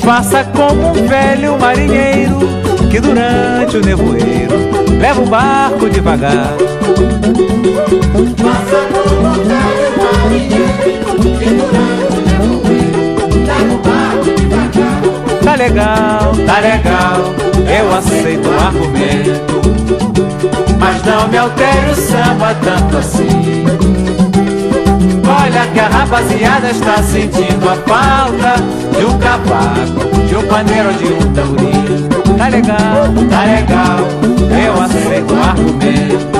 Faça 0.00 0.44
como 0.44 0.88
um 0.88 1.06
velho 1.06 1.58
marinheiro 1.58 2.38
que 2.90 3.00
durante 3.00 3.76
o 3.76 3.80
nevoeiro 3.80 4.56
leva 5.00 5.20
o 5.22 5.26
barco 5.26 5.88
devagar. 5.88 6.54
Faça 8.36 8.80
como 8.92 9.28
um 9.28 9.32
velho 9.44 9.90
marinheiro 10.02 11.14
que 11.38 11.50
durante 11.50 12.16
o 12.16 12.22
nevoeiro 12.26 13.10
leva 13.46 13.74
o 13.74 13.78
barco 13.78 14.30
devagar. 14.36 15.00
Tá 15.44 15.54
legal, 15.54 16.32
tá 16.46 16.58
legal, 16.60 17.34
eu 17.78 17.94
aceito 17.94 18.48
o 18.48 18.58
argumento. 18.58 19.60
Mas 20.78 21.02
não 21.04 21.28
me 21.28 21.36
altere 21.36 21.90
o 21.90 21.94
samba 21.94 22.54
tanto 22.62 22.96
assim. 22.96 23.99
Olha 25.50 25.66
que 25.66 25.80
a 25.80 25.88
rapaziada 25.88 26.70
está 26.70 27.02
sentindo 27.02 27.68
a 27.68 27.74
falta 27.74 28.54
de 28.96 29.04
um 29.04 29.18
cavaco, 29.18 30.24
de 30.28 30.36
um 30.36 30.46
pandeiro, 30.46 30.92
de 30.94 31.06
um 31.06 31.32
tamborim. 31.32 32.08
Tá 32.38 32.46
legal, 32.46 33.08
tá 33.28 33.44
legal, 33.44 33.98
eu 34.64 34.80
aceito 34.80 35.34
o 35.34 35.42
argumento. 35.42 36.30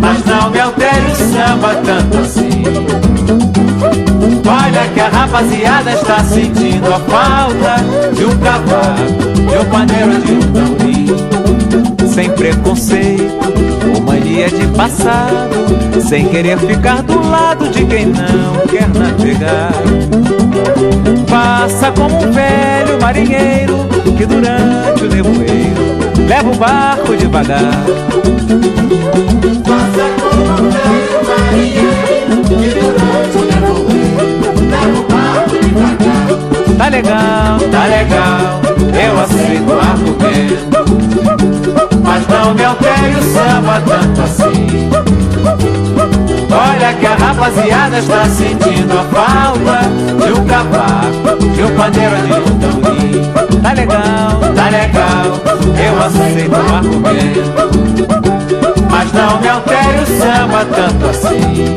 Mas 0.00 0.24
não 0.24 0.50
me 0.50 0.58
altere 0.58 1.12
o 1.12 1.14
samba 1.14 1.76
tanto 1.84 2.18
assim. 2.18 2.64
Olha 4.44 4.88
que 4.92 5.00
a 5.00 5.08
rapaziada 5.08 5.92
está 5.92 6.24
sentindo 6.24 6.92
a 6.92 6.98
falta 6.98 7.76
de 8.12 8.24
um 8.24 8.36
cavaco, 8.38 9.12
de 9.48 9.58
um 9.58 9.64
pandeiro, 9.70 10.18
de 10.22 10.32
um 10.32 10.40
tamborim. 10.52 10.85
Sem 12.16 12.30
preconceito, 12.30 13.36
ou 13.94 14.00
mania 14.00 14.48
de 14.48 14.66
passado, 14.68 16.00
sem 16.00 16.26
querer 16.26 16.56
ficar 16.56 17.02
do 17.02 17.20
lado 17.28 17.68
de 17.68 17.84
quem 17.84 18.06
não 18.06 18.56
quer 18.70 18.88
navegar. 18.88 19.70
Faça 21.28 21.92
como 21.92 22.16
um 22.16 22.32
velho 22.32 22.98
marinheiro 23.02 23.86
que 24.16 24.24
durante 24.24 25.04
o 25.04 25.08
nevoeiro 25.10 25.98
leva 26.26 26.50
o 26.50 26.56
barco 26.56 27.14
devagar. 27.14 27.84
Faça 29.66 30.08
como 30.18 30.40
um 30.52 30.70
velho 30.70 31.20
marinheiro 31.28 32.42
que 32.48 32.80
durante 32.80 33.36
o 33.36 33.44
nevoeiro 33.44 34.54
leva 34.70 35.00
o 35.00 35.04
barco 35.04 35.58
devagar. 35.60 36.28
Tá 36.78 36.88
legal, 36.88 37.58
tá 37.70 37.84
legal, 37.84 38.62
eu 39.04 39.20
aceito 39.20 39.70
o 39.70 39.78
argumento. 39.78 41.45
Não 42.46 42.54
me 42.54 42.64
altere 42.64 43.16
o 43.16 43.22
samba 43.24 43.82
tanto 43.84 44.22
assim. 44.22 44.88
Olha 46.48 46.94
que 46.94 47.04
a 47.04 47.16
rapaziada 47.16 47.98
está 47.98 48.24
sentindo 48.26 48.92
a 48.96 49.02
falta 49.02 49.80
de 50.24 50.32
um 50.32 50.46
cavaco, 50.46 51.44
de 51.44 51.64
um 51.64 51.74
pandeiro 51.74 52.16
de 52.18 52.32
um 52.34 52.58
tamborim. 52.60 53.32
Tá 53.60 53.72
legal, 53.72 54.38
tá 54.54 54.68
legal, 54.68 55.26
eu 55.76 56.00
aceito 56.04 56.52
o 56.52 56.74
argumento. 56.76 57.52
Mas 58.90 59.12
não 59.12 59.40
me 59.40 59.48
altere 59.48 59.98
o 59.98 60.06
samba 60.06 60.64
tanto 60.66 61.04
assim. 61.04 61.74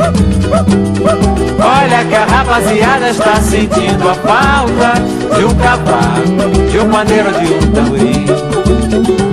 Olha 1.57 2.05
que 2.05 2.15
a 2.15 2.25
rapaziada 2.25 3.09
está 3.09 3.41
sentindo 3.41 4.07
a 4.07 4.13
falta 4.13 5.01
de 5.35 5.45
um 5.45 5.55
cavaco, 5.55 6.69
de 6.69 6.77
um 6.77 6.89
pandeiro 6.91 7.31
de 7.31 7.53
um 7.55 7.71
tamborim. 7.71 8.48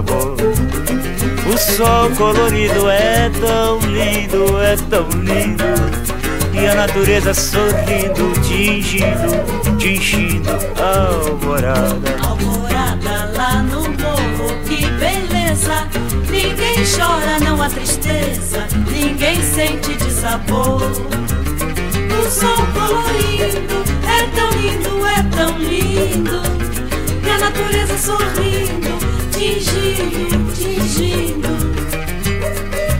O 0.00 1.58
sol 1.58 2.08
colorido 2.16 2.88
é 2.88 3.30
tão 3.38 3.78
lindo, 3.80 4.58
é 4.62 4.74
tão 4.88 5.06
lindo. 5.10 5.64
E 6.54 6.66
a 6.66 6.74
natureza 6.74 7.34
sorrindo, 7.34 8.32
tingindo, 8.40 9.76
tingindo 9.76 10.48
a 10.80 11.08
alvorada. 11.08 12.16
Alvorada 12.26 13.32
lá 13.36 13.62
no 13.64 13.82
morro, 13.82 14.58
que 14.66 14.86
beleza. 14.92 15.86
Ninguém 16.30 16.76
chora, 16.96 17.38
não 17.40 17.60
há 17.60 17.68
tristeza. 17.68 18.66
Ninguém 18.90 19.42
sente 19.42 19.94
de 19.94 20.10
sabor. 20.10 20.80
O 20.80 22.30
sol 22.30 22.56
colorido 22.72 23.84
é 24.08 24.26
tão 24.34 24.50
lindo, 24.58 25.06
é 25.06 25.22
tão 25.36 25.58
lindo. 25.58 26.40
E 27.26 27.30
a 27.30 27.38
natureza 27.38 27.98
sorrindo, 27.98 28.98
tingindo, 29.42 30.52
tingindo. 30.54 31.48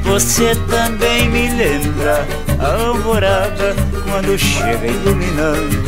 Você 0.03 0.55
também 0.69 1.29
me 1.29 1.49
lembra 1.51 2.27
a 2.59 2.87
alvorada 2.87 3.75
quando 4.09 4.37
chega 4.37 4.87
iluminando. 4.87 5.83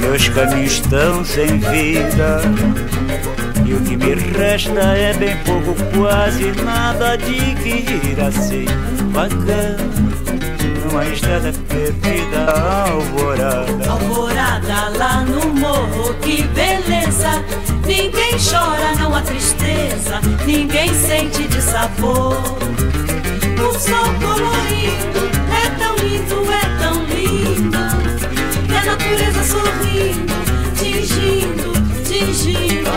Meus 0.00 0.28
caminhos 0.28 0.72
estão 0.72 1.24
sem 1.24 1.58
vida. 1.58 2.40
E 3.64 3.74
o 3.74 3.80
que 3.80 3.96
me 3.96 4.14
resta 4.36 4.80
é 4.80 5.14
bem 5.14 5.36
pouco, 5.44 5.74
quase 5.96 6.52
nada 6.62 7.16
de 7.16 7.54
que 7.62 8.08
ir 8.08 8.20
assim. 8.20 8.66
Bacana, 9.12 10.11
numa 10.92 11.06
estrada 11.06 11.52
perdida, 11.68 12.52
alvorada. 12.90 13.90
Alvorada 13.90 14.90
lá 14.98 15.22
no 15.22 15.54
morro, 15.54 16.14
que 16.20 16.42
beleza. 16.42 17.42
Ninguém 17.86 18.36
chora, 18.38 18.94
não 19.00 19.14
há 19.14 19.22
tristeza. 19.22 20.20
Ninguém 20.44 20.92
sente 20.94 21.48
de 21.48 21.62
sabor. 21.62 22.36
O 23.58 23.78
sol 23.78 24.12
colorido 24.20 25.30
é 25.50 25.70
tão 25.78 25.96
lindo, 25.96 26.52
é 26.52 26.60
tão 26.82 27.04
lindo. 27.04 27.78
E 28.68 28.76
a 28.76 28.84
natureza 28.84 29.42
sorrindo, 29.44 30.34
tingindo, 30.76 31.72
tingindo. 32.04 32.90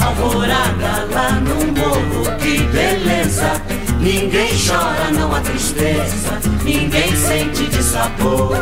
Alvorada 0.00 1.08
lá 1.12 1.40
no 1.40 1.72
morro, 1.72 2.36
que 2.38 2.62
beleza. 2.68 3.61
Ninguém 4.02 4.48
chora, 4.58 5.12
não 5.12 5.32
há 5.32 5.40
tristeza. 5.40 6.40
Ninguém 6.64 7.14
sente 7.14 7.68
de 7.68 7.82
sabor. 7.84 8.58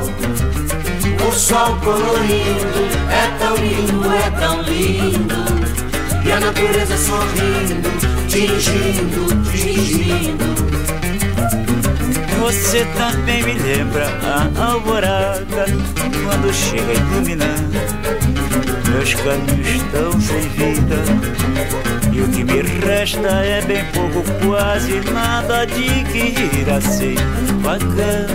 O 1.26 1.32
sol 1.32 1.76
colorido 1.76 2.84
é 3.10 3.38
tão 3.38 3.56
lindo, 3.56 4.12
é 4.12 4.30
tão 4.38 4.60
lindo. 4.60 5.34
E 6.26 6.30
a 6.30 6.40
natureza 6.40 6.94
sorrindo, 6.98 7.88
tingindo, 8.28 9.50
tingindo. 9.50 10.50
Você 12.38 12.84
também 12.98 13.42
me 13.42 13.54
lembra 13.54 14.08
a 14.22 14.72
alvorada 14.72 15.64
quando 16.22 16.52
chega 16.52 16.92
iluminando. 16.92 17.80
Meus 18.90 19.14
caminhos 19.14 19.68
estão 19.68 20.20
sem 20.20 20.48
vida 20.50 21.99
e 22.20 22.22
o 22.22 22.28
que 22.28 22.44
me 22.44 22.60
resta 22.84 23.28
é 23.28 23.62
bem 23.62 23.82
pouco, 23.92 24.22
quase 24.46 25.00
nada 25.10 25.64
de 25.64 26.04
que 26.12 26.58
ir 26.58 26.70
assim. 26.70 27.14
Bacana, 27.62 28.28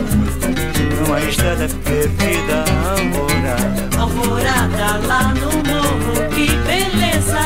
numa 1.00 1.22
estrada 1.22 1.68
perdida, 1.84 2.66
alvorada. 2.90 3.98
Alvorada 4.00 5.08
lá 5.08 5.34
no 5.36 5.52
morro, 5.52 6.30
que 6.34 6.48
beleza. 6.66 7.42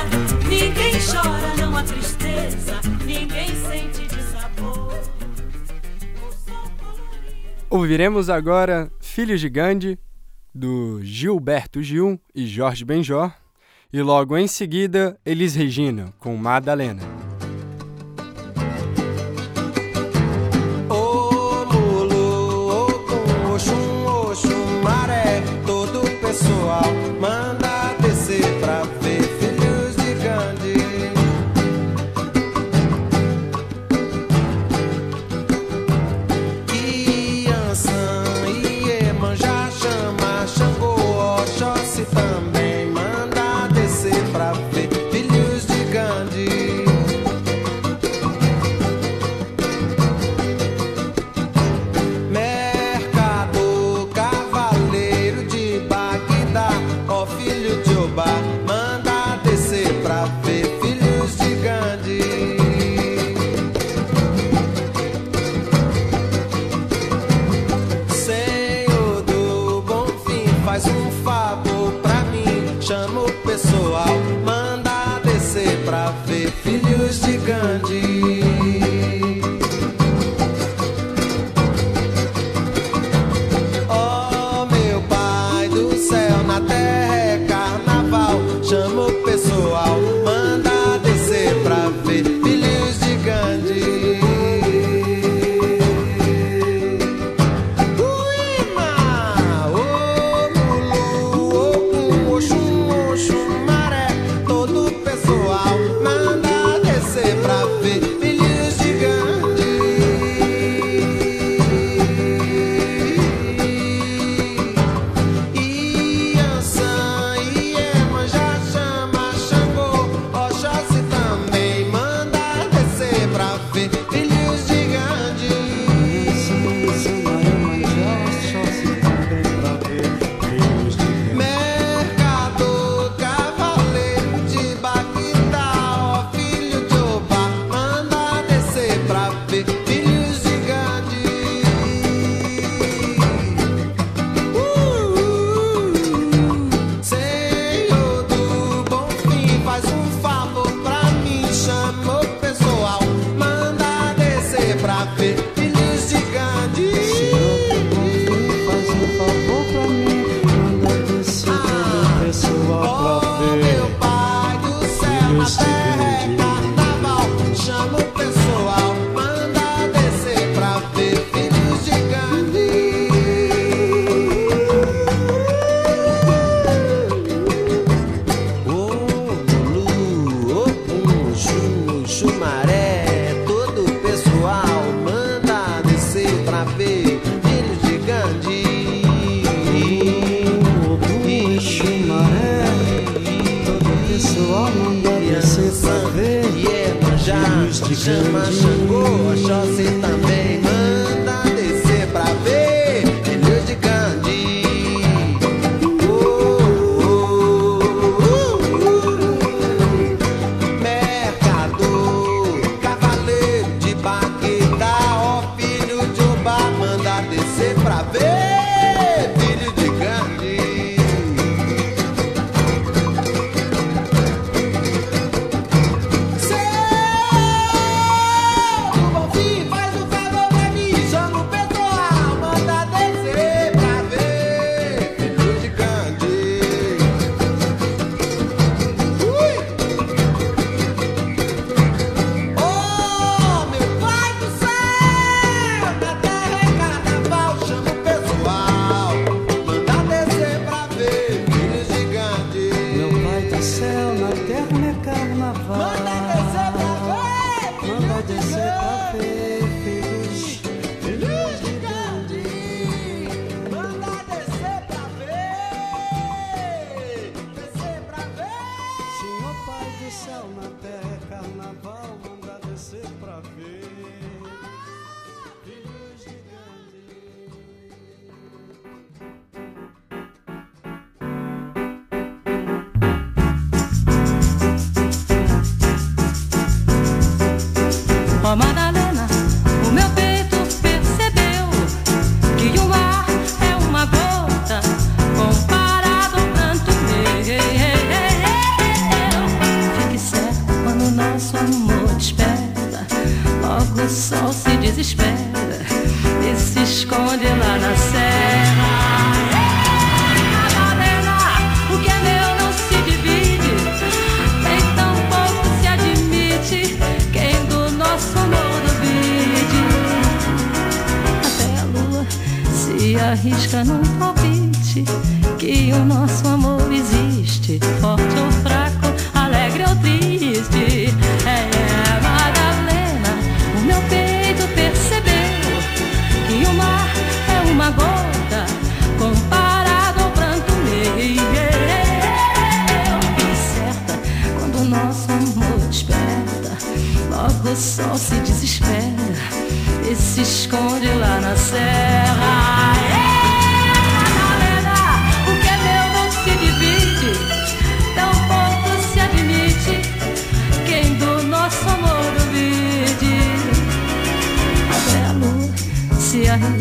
Ninguém 0.48 0.94
chora, 1.00 1.56
não 1.60 1.76
há 1.76 1.84
tristeza. 1.84 2.80
Ninguém 3.06 3.50
sente 3.68 4.08
de 4.08 4.24
sabor. 4.24 4.98
Ouviremos 7.70 8.30
agora 8.30 8.90
Filhos 9.02 9.42
de 9.42 9.50
Gandhi, 9.50 10.00
do 10.56 11.02
Gilberto 11.04 11.84
Gil 11.84 12.20
e 12.34 12.48
Jorge 12.48 12.86
Benjor, 12.86 13.34
e 13.92 14.02
logo 14.02 14.38
em 14.38 14.48
seguida 14.48 15.20
Elis 15.26 15.56
Regina, 15.56 16.14
com 16.20 16.36
Madalena. 16.36 17.19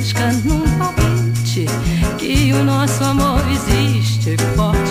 busca 0.08 0.32
num 0.44 0.62
palpite 0.78 1.66
que 2.16 2.52
o 2.54 2.64
nosso 2.64 3.04
amor 3.04 3.42
existe 3.50 4.36
forte. 4.56 4.87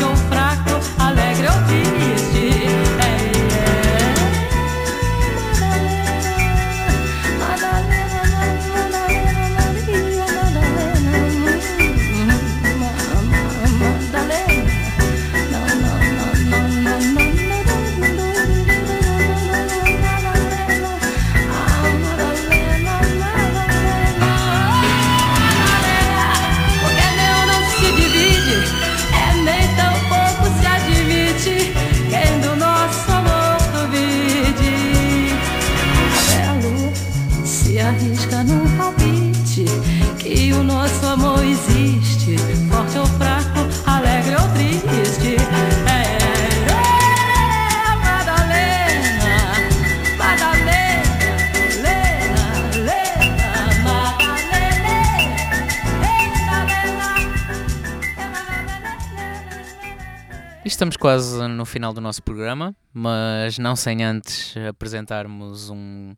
estamos 60.78 60.96
quase 60.96 61.48
no 61.48 61.66
final 61.66 61.92
do 61.92 62.00
nosso 62.00 62.22
programa, 62.22 62.76
mas 62.94 63.58
não 63.58 63.76
sem 63.76 64.04
antes 64.04 64.54
apresentarmos 64.70 65.72
um, 65.72 66.14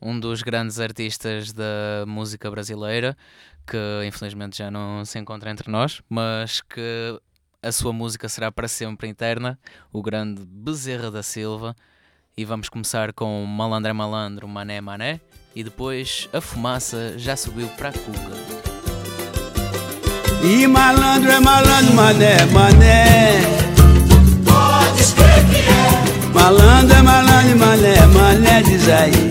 um 0.00 0.18
dos 0.18 0.42
grandes 0.42 0.80
artistas 0.80 1.52
da 1.52 2.04
música 2.04 2.50
brasileira, 2.50 3.16
que 3.64 3.78
infelizmente 4.04 4.58
já 4.58 4.72
não 4.72 5.04
se 5.04 5.20
encontra 5.20 5.52
entre 5.52 5.70
nós, 5.70 6.02
mas 6.08 6.60
que 6.62 7.16
a 7.62 7.70
sua 7.70 7.92
música 7.92 8.28
será 8.28 8.50
para 8.50 8.66
sempre 8.66 9.06
interna, 9.06 9.56
o 9.92 10.02
grande 10.02 10.42
Bezerra 10.44 11.08
da 11.08 11.22
Silva. 11.22 11.72
E 12.36 12.44
vamos 12.44 12.68
começar 12.68 13.12
com 13.12 13.46
Malandra 13.46 13.94
Malandro, 13.94 14.48
Mané 14.48 14.80
Mané, 14.80 15.20
e 15.54 15.62
depois 15.62 16.28
a 16.32 16.40
fumaça 16.40 17.16
já 17.16 17.36
subiu 17.36 17.68
para 17.68 17.90
a 17.90 17.92
cuca. 17.92 18.32
E 20.42 20.66
malandro 20.66 21.30
é 21.30 21.38
malandro, 21.38 21.94
mané, 21.94 22.44
mané. 22.46 23.62
Malandro 26.34 26.96
é 26.96 27.02
malandro, 27.02 27.58
mané, 27.58 28.06
mané 28.06 28.62
diz 28.62 28.88
aí. 28.88 29.30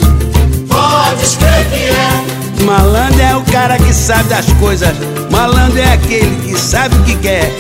Pode 0.68 1.24
escrever 1.24 1.66
que 1.70 2.62
é. 2.62 2.64
Malandro 2.64 3.22
é 3.22 3.36
o 3.36 3.42
cara 3.52 3.78
que 3.78 3.94
sabe 3.94 4.30
das 4.30 4.46
coisas. 4.54 4.94
Malandro 5.32 5.80
é 5.80 5.94
aquele 5.94 6.36
que 6.46 6.60
sabe 6.60 6.96
o 6.96 7.04
que 7.04 7.16
quer. 7.16 7.52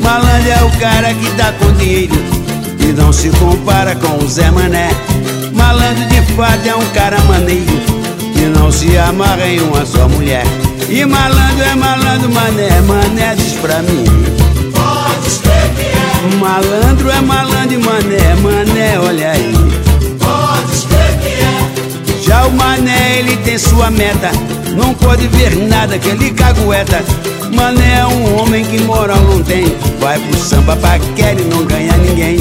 Malandro 0.00 0.50
é 0.50 0.64
o 0.64 0.70
cara 0.78 1.12
que 1.12 1.28
dá 1.30 1.52
com 1.52 1.72
dinheiro 1.72 2.14
e 2.78 2.92
não 2.92 3.12
se 3.12 3.30
compara 3.30 3.96
com 3.96 4.24
o 4.24 4.28
Zé 4.28 4.50
Mané. 4.50 4.90
Malandro 5.52 6.04
de 6.06 6.22
fato 6.34 6.66
é 6.66 6.74
um 6.74 6.86
cara 6.90 7.18
maneiro 7.22 7.80
que 8.34 8.46
não 8.46 8.70
se 8.70 8.96
amarra 8.96 9.46
em 9.46 9.60
uma 9.60 9.84
só 9.84 10.08
mulher. 10.08 10.44
E 10.88 11.04
malandro 11.04 11.64
é 11.64 11.74
malandro, 11.74 12.30
mané, 12.30 12.80
mané 12.82 13.34
diz 13.34 13.54
pra 13.54 13.82
mim. 13.82 14.04
Pode 14.72 15.26
escrever 15.26 15.74
que 15.74 15.82
é. 15.82 16.13
Malandro 16.38 17.10
é 17.10 17.20
malandro 17.20 17.74
e 17.74 17.78
mané, 17.78 18.34
mané, 18.42 18.98
olha 18.98 19.30
aí. 19.30 19.52
Pode 20.18 20.86
crer 20.86 21.18
que 21.20 21.28
é. 21.28 22.22
Já 22.22 22.46
o 22.46 22.52
mané, 22.52 23.18
ele 23.18 23.36
tem 23.38 23.58
sua 23.58 23.90
meta. 23.90 24.30
Não 24.76 24.94
pode 24.94 25.26
ver 25.28 25.54
nada 25.56 25.98
que 25.98 26.08
ele 26.08 26.30
cagueta. 26.30 27.04
Mané 27.54 28.00
é 28.00 28.06
um 28.06 28.40
homem 28.40 28.64
que 28.64 28.80
moral 28.80 29.20
não 29.20 29.42
tem. 29.42 29.76
Vai 30.00 30.18
pro 30.18 30.38
samba 30.38 30.76
paquera 30.76 31.40
e 31.40 31.44
não 31.44 31.64
ganha 31.64 31.96
ninguém. 31.98 32.38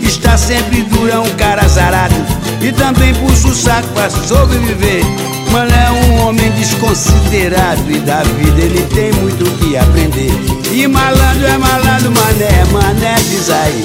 Está 0.00 0.36
sempre 0.36 0.82
duro, 0.82 1.10
é 1.10 1.18
um 1.18 1.30
cara 1.36 1.64
azarado. 1.64 2.14
E 2.62 2.70
também 2.70 3.12
puxa 3.14 3.48
o 3.48 3.54
saco 3.54 3.88
pra 3.88 4.08
sobreviver. 4.08 5.04
Mané 5.50 5.86
é 5.86 5.90
um 5.90 6.28
homem 6.28 6.50
desconsiderado. 6.52 7.90
E 7.90 7.98
da 7.98 8.22
vida 8.22 8.60
ele 8.60 8.82
tem 8.94 9.12
muito 9.14 9.44
o 9.44 9.50
que 9.58 9.76
aprender. 9.76 10.30
E 10.70 10.86
malandro 10.86 11.44
é 11.44 11.58
malandro, 11.58 12.12
mané, 12.12 12.64
mané 12.72 13.14
diz 13.28 13.50
aí. 13.50 13.82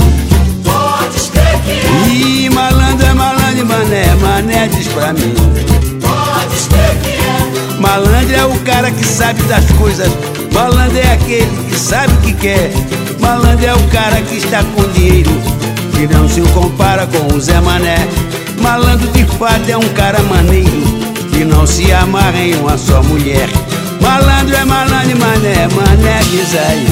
Pode 0.64 1.20
crer 1.32 1.62
que 1.64 1.72
é. 1.72 2.08
E 2.14 2.50
malandro 2.52 3.06
é 3.08 3.14
malandro, 3.14 3.66
mané, 3.66 4.16
mané 4.22 4.68
diz 4.68 4.88
pra 4.90 5.12
mim. 5.12 5.34
Pode 6.00 6.68
crer 6.70 6.98
que 7.02 7.10
é. 7.10 7.80
Malandro 7.80 8.36
é 8.36 8.46
o 8.46 8.60
cara 8.60 8.92
que 8.92 9.06
sabe 9.06 9.42
das 9.44 9.66
coisas. 9.72 10.10
Malandro 10.54 10.98
é 10.98 11.14
aquele 11.14 11.68
que 11.70 11.78
sabe 11.78 12.14
o 12.14 12.18
que 12.18 12.34
quer. 12.34 12.72
Malandro 13.20 13.66
é 13.66 13.74
o 13.74 13.84
cara 13.88 14.22
que 14.22 14.38
está 14.38 14.64
com 14.64 14.88
dinheiro, 14.92 15.32
que 15.96 16.08
não 16.08 16.30
se 16.30 16.42
compara 16.54 17.08
com 17.08 17.36
o 17.36 17.42
Zé 17.42 17.60
Mané. 17.60 18.08
Malandro 18.68 19.08
de 19.12 19.24
fato 19.24 19.70
é 19.70 19.78
um 19.78 19.90
cara 19.94 20.22
maneiro, 20.24 20.84
que 21.32 21.46
não 21.46 21.66
se 21.66 21.90
amarra 21.94 22.38
em 22.38 22.54
uma 22.56 22.78
só 22.78 23.02
mulher. 23.02 23.50
Malandro 24.02 24.54
é 24.54 24.66
malandro, 24.66 25.18
mané, 25.18 25.70
mané 25.74 26.20
diz 26.30 26.54
aí. 26.54 26.86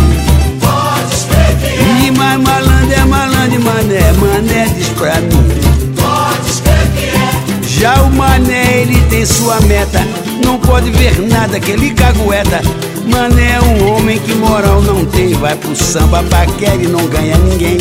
Pode 0.61 1.35
é. 1.35 2.05
E 2.05 2.11
mais 2.11 2.39
malandro 2.39 2.93
é 2.93 3.03
malandro, 3.03 3.61
mané, 3.61 4.13
mané 4.13 4.69
diz 4.73 4.87
pra 4.87 5.15
mim. 5.15 5.49
Pode 5.97 6.63
é. 6.69 7.67
Já 7.67 8.01
o 8.03 8.09
mané, 8.09 8.77
ele 8.79 9.01
tem 9.09 9.25
sua 9.25 9.59
meta. 9.59 9.99
Não 10.45 10.57
pode 10.57 10.89
ver 10.91 11.19
nada 11.27 11.59
que 11.59 11.71
ele 11.71 11.93
cagueta. 11.93 12.61
Mané 13.05 13.51
é 13.51 13.61
um 13.61 13.93
homem 13.93 14.17
que 14.17 14.33
moral 14.35 14.81
não 14.81 15.05
tem. 15.05 15.33
Vai 15.33 15.55
pro 15.55 15.75
samba, 15.75 16.23
paquera 16.23 16.81
e 16.81 16.87
não 16.87 17.05
ganha 17.07 17.37
ninguém. 17.37 17.77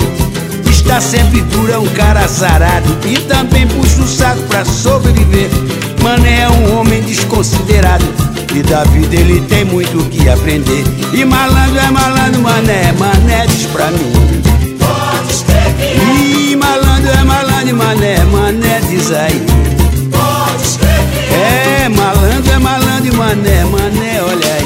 Está 0.84 1.00
sempre 1.00 1.40
duro, 1.40 1.72
é 1.72 1.78
um 1.78 1.86
cara 1.86 2.20
azarado. 2.20 2.96
E 3.06 3.18
também 3.20 3.66
puxa 3.66 4.02
o 4.02 4.06
saco 4.06 4.42
pra 4.42 4.66
sobreviver. 4.66 5.48
Mané 6.02 6.42
é 6.42 6.50
um 6.50 6.78
homem 6.78 7.00
desconsiderado. 7.02 8.04
E 8.54 8.62
da 8.62 8.84
vida 8.84 9.16
ele 9.16 9.40
tem 9.48 9.64
muito 9.64 9.98
o 9.98 10.04
que 10.04 10.28
aprender. 10.28 10.84
E 11.14 11.24
malandro 11.24 11.78
é 11.78 11.90
malandro, 11.90 12.42
mané, 12.42 12.92
mané 12.92 13.46
diz 13.46 13.64
pra 13.66 13.90
mim. 13.90 14.12
Pode. 14.78 15.44
E 16.50 16.54
malandro 16.54 17.10
é 17.10 17.24
malandro, 17.24 17.76
mané, 17.76 18.22
mané 18.24 18.80
diz 18.86 19.10
aí. 19.10 19.42
Pode 20.12 20.78
é. 21.34 21.88
Malandro 21.88 22.52
é 22.52 22.58
malandro 22.58 23.16
mané, 23.16 23.64
mané, 23.64 24.22
olha 24.22 24.54
aí. 24.54 24.63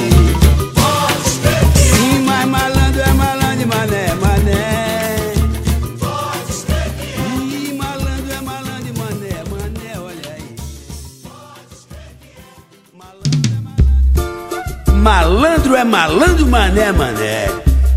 Malandro 15.09 15.75
é 15.75 15.85
malandro, 15.85 16.47
mané, 16.47 16.93
mané. 16.93 17.49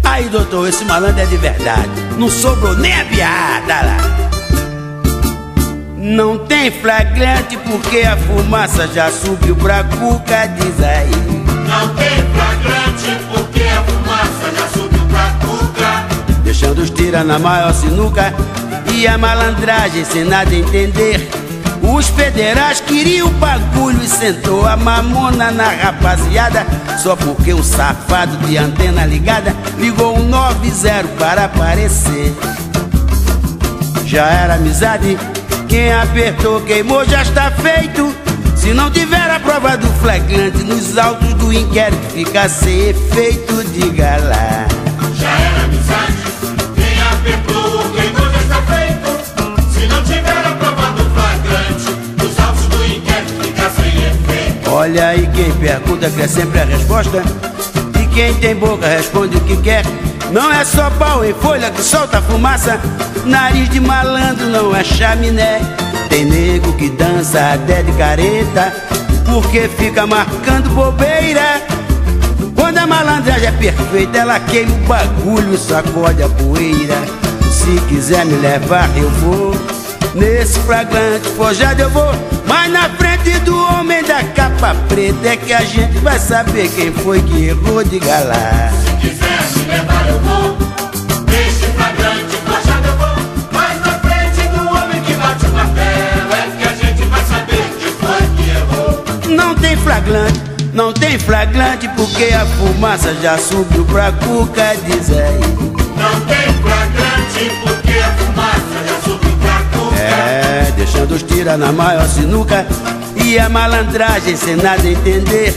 Aí, 0.02 0.30
doutor, 0.30 0.70
esse 0.70 0.86
malandro 0.86 1.20
é 1.20 1.26
de 1.26 1.36
verdade. 1.36 1.90
Não 2.18 2.30
sobrou 2.30 2.74
nem 2.78 3.02
a 3.02 3.04
piada 3.04 3.82
lá. 3.82 3.98
Não 5.98 6.38
tem 6.38 6.72
flagrante 6.72 7.58
porque 7.58 8.00
a 8.04 8.16
fumaça 8.16 8.88
já 8.88 9.12
subiu 9.12 9.58
pra 9.58 9.84
cuca, 9.84 10.48
diz 10.56 10.82
aí. 10.82 11.12
Não 11.68 11.94
tem 11.96 12.24
flagrante 12.34 13.26
porque 13.34 13.64
a 13.64 13.84
fumaça 13.84 14.56
já 14.58 14.68
subiu 14.70 15.06
pra 15.08 15.36
cuca. 15.46 16.06
Deixando 16.46 16.82
os 16.82 16.90
tira 16.92 17.26
na 17.26 17.38
maior 17.38 17.74
sinuca 17.74 18.34
e 18.94 19.06
a 19.06 19.18
malandragem 19.18 20.06
sem 20.06 20.24
nada 20.24 20.56
entender. 20.56 21.41
Os 21.94 22.08
federais 22.08 22.80
queriam 22.80 23.28
o 23.28 23.32
bagulho 23.32 24.02
e 24.02 24.08
sentou 24.08 24.66
a 24.66 24.78
mamona 24.78 25.52
na 25.52 25.70
rapaziada. 25.70 26.66
Só 26.98 27.16
porque 27.18 27.54
um 27.54 27.62
safado 27.62 28.38
de 28.48 28.58
antena 28.58 29.06
ligada 29.06 29.54
ligou 29.78 30.18
um 30.18 30.24
90 30.24 31.04
para 31.20 31.46
aparecer. 31.46 32.34
Já 34.06 34.26
era 34.26 34.56
amizade, 34.56 35.18
quem 35.68 35.94
apertou 35.94 36.62
queimou, 36.62 37.06
já 37.06 37.24
está 37.24 37.52
feito. 37.52 38.16
Se 38.56 38.74
não 38.74 38.90
tiver 38.90 39.30
a 39.30 39.40
prova 39.40 39.76
do 39.78 39.88
flagrante 40.00 40.64
nos 40.64 40.98
autos 40.98 41.34
do 41.34 41.52
inquérito, 41.52 42.14
fica 42.14 42.48
sem 42.48 42.90
efeito, 42.90 43.64
diga 43.74 44.18
lá. 44.18 44.66
Já 45.16 45.30
era 45.30 45.64
amizade. 45.66 46.21
Aí 55.00 55.30
quem 55.34 55.52
pergunta 55.54 56.10
quer 56.10 56.28
sempre 56.28 56.60
a 56.60 56.66
resposta. 56.66 57.24
E 58.00 58.08
quem 58.08 58.34
tem 58.36 58.56
boca 58.56 58.88
responde 58.88 59.38
o 59.38 59.42
que 59.42 59.58
quer. 59.58 59.84
Não 60.32 60.52
é 60.52 60.64
só 60.64 60.90
pau 60.92 61.24
em 61.24 61.34
folha 61.34 61.70
que 61.72 61.84
solta 61.84 62.22
fumaça. 62.22 62.80
Nariz 63.26 63.70
de 63.70 63.80
malandro 63.80 64.48
não 64.48 64.76
é 64.76 64.84
chaminé. 64.84 65.62
Tem 66.10 66.26
nego 66.26 66.74
que 66.74 66.90
dança 66.90 67.54
até 67.54 67.84
de 67.84 67.92
careta. 67.94 68.74
Porque 69.26 69.70
fica 69.78 70.08
marcando 70.08 70.70
bobeira. 70.74 71.62
Quando 72.56 72.78
a 72.78 72.88
malandragem 72.88 73.48
é 73.48 73.52
perfeita, 73.52 74.18
ela 74.18 74.40
queima 74.40 74.74
o 74.74 74.88
bagulho, 74.88 75.58
sacode 75.58 76.24
a 76.24 76.30
poeira. 76.30 76.96
Se 77.52 77.80
quiser 77.88 78.26
me 78.26 78.36
levar, 78.38 78.90
eu 78.98 79.10
vou. 79.10 79.56
Nesse 80.16 80.60
flagrante 80.60 81.28
forjado 81.30 81.82
eu 81.82 81.90
vou. 81.90 82.12
Mas 82.46 82.72
na 82.72 82.90
frente 82.90 83.40
do 83.40 83.56
homem 83.56 84.04
da 84.04 84.24
capa 84.62 84.76
preta 84.88 85.28
é 85.28 85.36
que 85.36 85.52
a 85.52 85.64
gente 85.64 85.98
vai 86.00 86.20
saber 86.20 86.70
quem 86.70 86.92
foi 86.92 87.20
que 87.24 87.46
errou 87.46 87.84
de 87.84 87.98
galá. 87.98 88.70
Se 88.86 89.08
quiser 89.08 89.42
me 89.58 89.72
levar, 89.72 90.08
eu 90.08 90.20
vou. 90.20 90.58
Neste 91.26 91.66
flagrante 91.66 92.38
forjado 92.46 92.88
eu 92.88 92.98
vou. 92.98 93.26
Mas 93.52 93.80
na 93.80 94.00
frente 94.00 94.48
do 94.50 94.70
homem 94.70 95.02
que 95.02 95.14
bate 95.16 95.46
o 95.48 95.50
martelo 95.50 96.34
é 96.34 96.58
que 96.58 96.68
a 96.68 96.74
gente 96.74 97.04
vai 97.06 97.24
saber 97.24 97.74
quem 97.80 97.92
foi 97.92 98.22
que 98.38 98.50
errou. 98.52 99.36
Não 99.36 99.56
tem 99.56 99.76
flagrante, 99.78 100.42
não 100.74 100.94
tem 100.94 101.18
flagrante 101.18 101.90
porque 101.98 102.26
a 102.26 102.46
fumaça 102.46 103.16
já 103.16 103.40
subiu 103.40 103.84
pra 103.86 104.12
cuca, 104.12 104.76
diz 104.86 105.10
aí. 105.10 105.40
Não 105.98 106.22
tem 106.22 106.54
flagrante 106.62 107.52
porque 107.64 107.98
a 107.98 108.12
fumaça 108.12 108.88
já 108.88 109.10
subiu 109.10 109.38
pra 109.38 109.80
cuca. 109.80 110.00
É, 110.00 110.72
deixando 110.76 111.16
os 111.16 111.24
tira 111.24 111.58
na 111.58 111.72
maior 111.72 112.08
sinuca 112.08 112.68
e 113.26 113.40
a 113.40 113.50
malandragem 113.50 114.36
sem 114.36 114.56
nada 114.56 114.88
entender. 114.88 115.54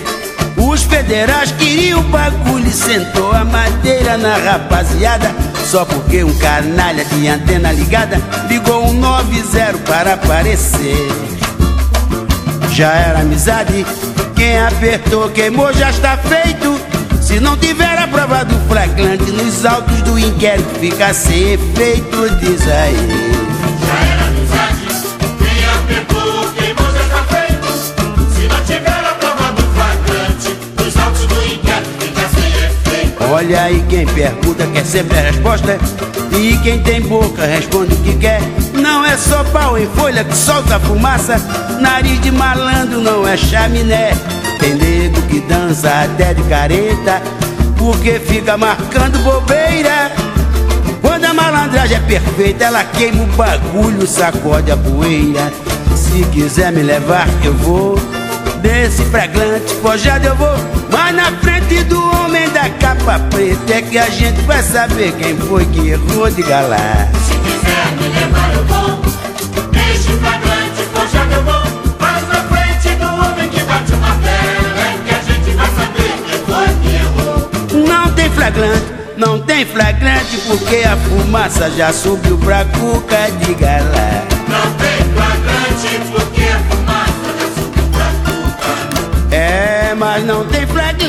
Os 0.56 0.82
federais 0.82 1.52
queriam 1.52 2.02
bagulho 2.04 2.66
e 2.66 2.72
sentou 2.72 3.32
a 3.32 3.44
madeira 3.44 4.16
na 4.16 4.36
rapaziada. 4.36 5.34
Só 5.66 5.84
porque 5.84 6.22
um 6.22 6.34
canalha 6.38 7.04
de 7.04 7.28
antena 7.28 7.72
ligada 7.72 8.20
ligou 8.48 8.86
um 8.86 8.92
90 8.94 9.78
para 9.86 10.14
aparecer. 10.14 11.08
Já 12.70 12.92
era 12.92 13.20
amizade, 13.20 13.86
quem 14.34 14.58
apertou 14.58 15.30
queimou 15.30 15.72
já 15.72 15.90
está 15.90 16.16
feito. 16.16 16.80
Se 17.20 17.40
não 17.40 17.56
tiver 17.56 17.98
a 17.98 18.06
prova 18.06 18.44
do 18.44 18.54
flagrante 18.68 19.30
nos 19.30 19.64
autos 19.64 20.02
do 20.02 20.18
inquérito, 20.18 20.78
fica 20.78 21.14
sem 21.14 21.54
efeito, 21.54 22.28
diz 22.40 22.68
aí. 22.68 23.33
Olha 33.34 33.62
aí 33.62 33.84
quem 33.88 34.06
pergunta 34.06 34.64
quer 34.72 34.84
sempre 34.84 35.18
a 35.18 35.22
resposta. 35.22 35.76
E 36.38 36.56
quem 36.58 36.80
tem 36.84 37.00
boca 37.00 37.44
responde 37.44 37.92
o 37.92 37.96
que 37.98 38.16
quer. 38.16 38.40
Não 38.72 39.04
é 39.04 39.16
só 39.16 39.42
pau 39.42 39.76
em 39.76 39.88
folha 39.88 40.22
que 40.22 40.36
solta 40.36 40.78
fumaça. 40.78 41.36
Nariz 41.80 42.20
de 42.20 42.30
malandro 42.30 43.00
não 43.00 43.26
é 43.26 43.36
chaminé. 43.36 44.12
Tem 44.60 44.74
nego 44.74 45.20
que 45.22 45.40
dança 45.40 45.90
até 46.04 46.32
de 46.32 46.44
careta 46.44 47.20
Porque 47.76 48.20
fica 48.20 48.56
marcando 48.56 49.18
bobeira. 49.24 50.12
Quando 51.02 51.24
a 51.24 51.34
malandragem 51.34 51.96
é 51.96 52.00
perfeita 52.00 52.64
Ela 52.64 52.84
queima 52.84 53.24
o 53.24 53.26
bagulho, 53.26 54.06
sacode 54.06 54.70
a 54.70 54.76
poeira. 54.76 55.52
Se 55.96 56.24
quiser 56.26 56.70
me 56.70 56.84
levar 56.84 57.26
eu 57.42 57.52
vou. 57.52 57.98
Desse 58.62 59.02
flagrante 59.06 59.74
forjado 59.82 60.24
eu 60.24 60.36
vou 60.36 60.83
Mas 61.14 61.30
na 61.30 61.38
frente 61.38 61.84
do 61.84 62.00
homem 62.02 62.48
da 62.50 62.68
capa 62.70 63.20
preta. 63.30 63.74
É 63.74 63.82
que 63.82 63.96
a 63.96 64.08
gente 64.10 64.40
vai 64.42 64.60
saber 64.62 65.12
quem 65.12 65.36
foi 65.36 65.64
que 65.66 65.90
errou 65.90 66.28
de 66.28 66.42
galar 66.42 67.08
Se 67.24 67.34
quiser 67.38 67.86
me 68.00 68.08
levar 68.08 68.54
eu 68.54 68.64
vou. 68.64 69.00
Neste 69.72 70.10
flagrante 70.12 70.82
forjado 70.92 71.32
eu 71.34 71.42
vou. 71.44 71.62
Mas 72.00 72.28
na 72.28 72.42
frente 72.44 72.96
do 72.96 73.04
homem 73.04 73.48
que 73.48 73.62
bate 73.62 73.92
o 73.92 73.96
martelo 73.98 74.74
É 74.76 74.98
que 75.06 75.14
a 75.14 75.22
gente 75.22 75.50
vai 75.56 75.66
saber 75.66 76.14
quem 76.26 76.38
foi 76.46 76.66
que 76.82 76.96
errou. 76.96 77.86
Não 77.86 78.12
tem 78.12 78.30
flagrante, 78.30 78.86
não 79.16 79.40
tem 79.40 79.66
flagrante 79.66 80.36
Porque 80.48 80.76
a 80.84 80.96
fumaça 80.96 81.70
já 81.70 81.92
subiu 81.92 82.36
pra 82.38 82.64
cuca 82.64 83.30
de 83.40 83.54
galar 83.54 84.24
Não 84.48 84.72
tem 84.74 84.98
flagrante 85.14 86.10
porque 86.10 86.42
a 86.42 86.58
fumaça 86.58 87.28
já 87.38 87.62
subiu 87.62 87.84
pra 87.92 88.06
cuca. 88.24 89.34
É, 89.36 89.94
mas 89.96 90.24
não 90.24 90.44
tem 90.46 90.66
flagrante 90.66 91.03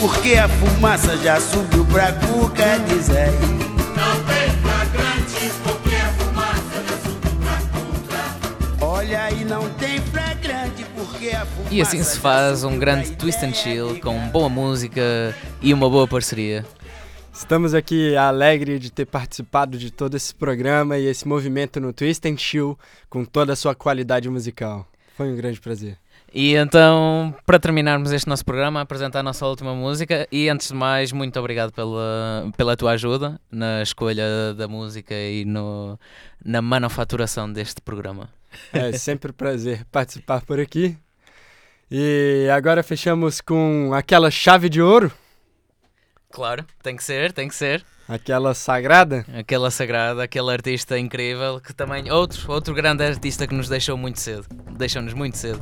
Porque 0.00 0.34
a 0.34 0.48
fumaça 0.48 1.16
já 1.18 1.38
subiu 1.38 1.84
pra 1.84 2.12
cuca 2.12 2.78
de 2.88 3.00
Zé 3.00 3.26
Não 3.96 4.24
tem 4.24 4.50
flagrante 4.62 5.52
porque 5.62 5.94
a 5.94 6.12
fumaça 6.12 6.82
já 6.88 6.96
subiu 6.98 7.30
pra 7.40 7.56
cuca 7.78 8.86
Olha 8.86 9.24
aí, 9.24 9.44
não 9.44 9.68
tem 9.74 10.00
flagrante 10.00 10.86
Porque 10.96 11.28
a 11.28 11.44
fumaça 11.44 11.74
E 11.74 11.82
assim 11.82 12.02
se 12.02 12.18
faz 12.18 12.64
um 12.64 12.78
grande 12.78 13.12
twist 13.12 13.44
and 13.44 13.52
chill 13.52 14.00
com 14.00 14.28
boa 14.30 14.48
música 14.48 15.36
e 15.60 15.74
uma 15.74 15.90
boa 15.90 16.08
parceria. 16.08 16.64
Estamos 17.32 17.74
aqui 17.74 18.16
alegre 18.16 18.78
de 18.78 18.90
ter 18.90 19.06
participado 19.06 19.78
de 19.78 19.90
todo 19.90 20.16
esse 20.16 20.34
programa 20.34 20.96
e 20.98 21.06
esse 21.06 21.28
movimento 21.28 21.78
no 21.78 21.92
Twist 21.92 22.26
and 22.26 22.36
Chill 22.36 22.78
com 23.08 23.24
toda 23.24 23.52
a 23.52 23.56
sua 23.56 23.74
qualidade 23.74 24.28
musical. 24.28 24.86
Foi 25.16 25.30
um 25.30 25.36
grande 25.36 25.60
prazer. 25.60 25.96
E 26.32 26.54
então, 26.54 27.34
para 27.44 27.58
terminarmos 27.58 28.12
este 28.12 28.28
nosso 28.28 28.44
programa, 28.44 28.80
apresentar 28.80 29.18
a 29.20 29.22
nossa 29.22 29.44
última 29.46 29.74
música. 29.74 30.28
E 30.30 30.48
antes 30.48 30.68
de 30.68 30.74
mais, 30.74 31.10
muito 31.10 31.38
obrigado 31.40 31.72
pela, 31.72 32.50
pela 32.56 32.76
tua 32.76 32.92
ajuda 32.92 33.40
na 33.50 33.82
escolha 33.82 34.54
da 34.56 34.68
música 34.68 35.12
e 35.14 35.44
no, 35.44 35.98
na 36.44 36.62
manufaturação 36.62 37.52
deste 37.52 37.80
programa. 37.80 38.28
É 38.72 38.92
sempre 38.92 39.30
um 39.30 39.34
prazer 39.34 39.84
participar 39.90 40.42
por 40.42 40.60
aqui. 40.60 40.96
E 41.90 42.48
agora 42.54 42.82
fechamos 42.84 43.40
com 43.40 43.90
aquela 43.92 44.30
chave 44.30 44.68
de 44.68 44.80
ouro, 44.80 45.10
Claro, 46.32 46.64
tem 46.80 46.94
que 46.94 47.02
ser, 47.02 47.32
tem 47.32 47.48
que 47.48 47.54
ser. 47.56 47.84
aquela 48.08 48.54
sagrada. 48.54 49.26
Aquela 49.36 49.68
sagrada, 49.68 50.22
aquele 50.22 50.48
artista 50.52 50.96
incrível 50.96 51.60
que 51.60 51.74
também. 51.74 52.08
Outro, 52.10 52.52
outro 52.52 52.72
grande 52.72 53.02
artista 53.02 53.48
que 53.48 53.54
nos 53.54 53.68
deixou 53.68 53.96
muito 53.96 54.20
cedo. 54.20 54.46
Deixou-nos 54.78 55.12
muito 55.12 55.36
cedo. 55.36 55.60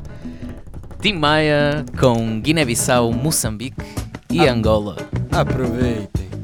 Tim 1.00 1.14
Maia 1.14 1.84
com 1.98 2.40
Guiné-Bissau, 2.40 3.12
Moçambique 3.12 3.84
e 4.30 4.46
Angola. 4.48 4.96
Aproveitem. 5.30 6.37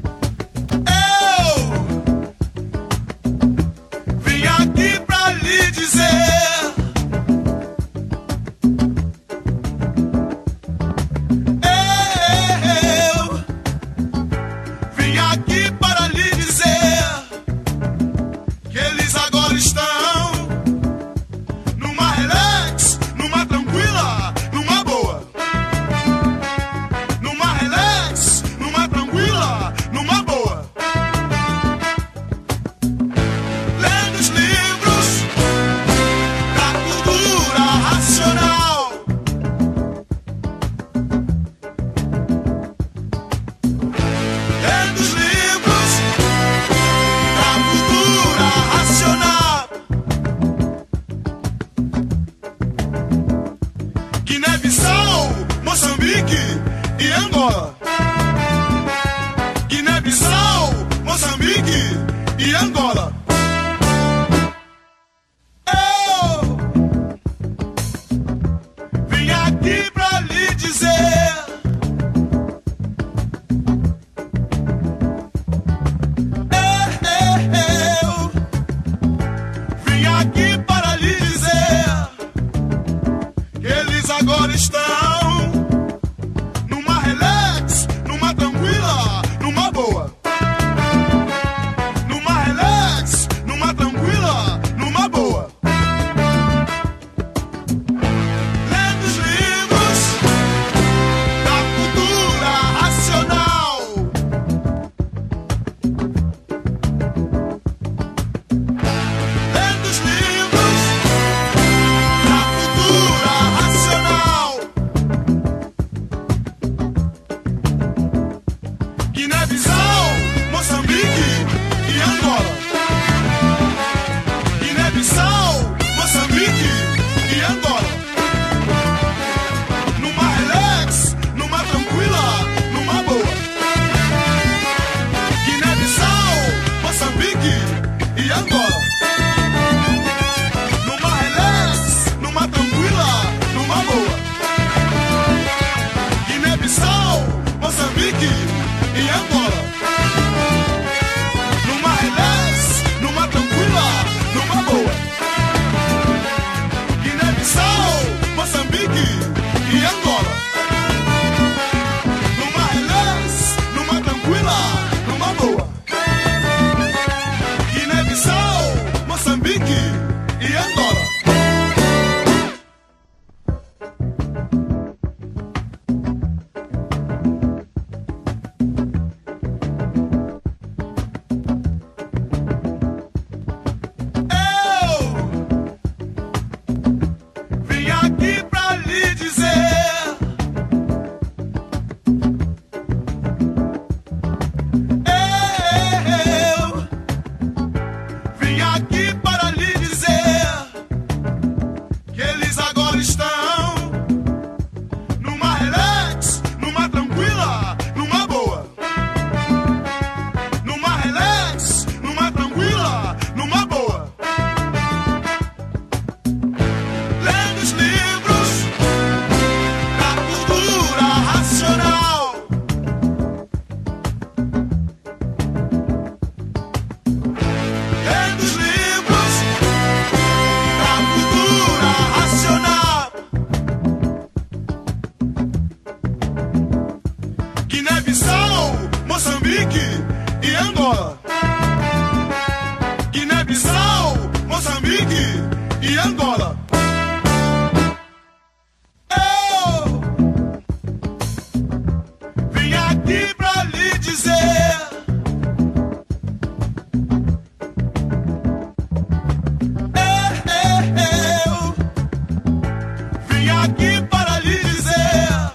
aqui 263.65 264.01
para 264.09 264.39
lhe 264.39 264.57
dizer 264.59 265.51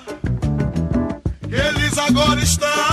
que 1.48 1.54
eles 1.54 1.98
agora 1.98 2.40
estão. 2.40 2.89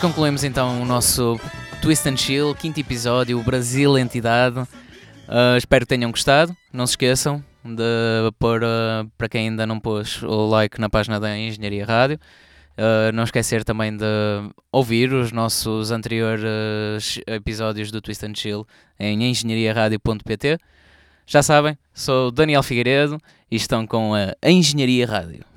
Concluímos 0.00 0.44
então 0.44 0.80
o 0.80 0.84
nosso 0.86 1.38
Twist 1.82 2.08
and 2.08 2.16
Chill, 2.16 2.54
quinto 2.54 2.80
episódio, 2.80 3.38
o 3.38 3.42
Brasil 3.42 3.98
Entidade. 3.98 4.58
Uh, 4.60 5.58
espero 5.58 5.84
que 5.84 5.94
tenham 5.94 6.10
gostado. 6.10 6.56
Não 6.72 6.86
se 6.86 6.92
esqueçam 6.92 7.44
de 7.62 8.32
pôr, 8.38 8.62
uh, 8.62 9.06
para 9.18 9.28
quem 9.28 9.48
ainda 9.48 9.66
não 9.66 9.78
pôs, 9.78 10.22
o 10.22 10.46
like 10.46 10.80
na 10.80 10.88
página 10.88 11.20
da 11.20 11.36
Engenharia 11.36 11.84
Rádio. 11.84 12.18
Uh, 12.78 13.12
não 13.12 13.24
esquecer 13.24 13.62
também 13.62 13.94
de 13.94 14.04
ouvir 14.72 15.12
os 15.12 15.32
nossos 15.32 15.90
anteriores 15.90 17.20
episódios 17.26 17.90
do 17.90 18.00
Twist 18.00 18.24
and 18.24 18.34
Chill 18.34 18.66
em 18.98 19.24
engenhariaradio.pt. 19.24 20.58
Já 21.26 21.42
sabem, 21.42 21.76
sou 21.92 22.30
Daniel 22.30 22.62
Figueiredo 22.62 23.20
e 23.50 23.56
estão 23.56 23.86
com 23.86 24.14
a 24.14 24.50
Engenharia 24.50 25.06
Rádio. 25.06 25.49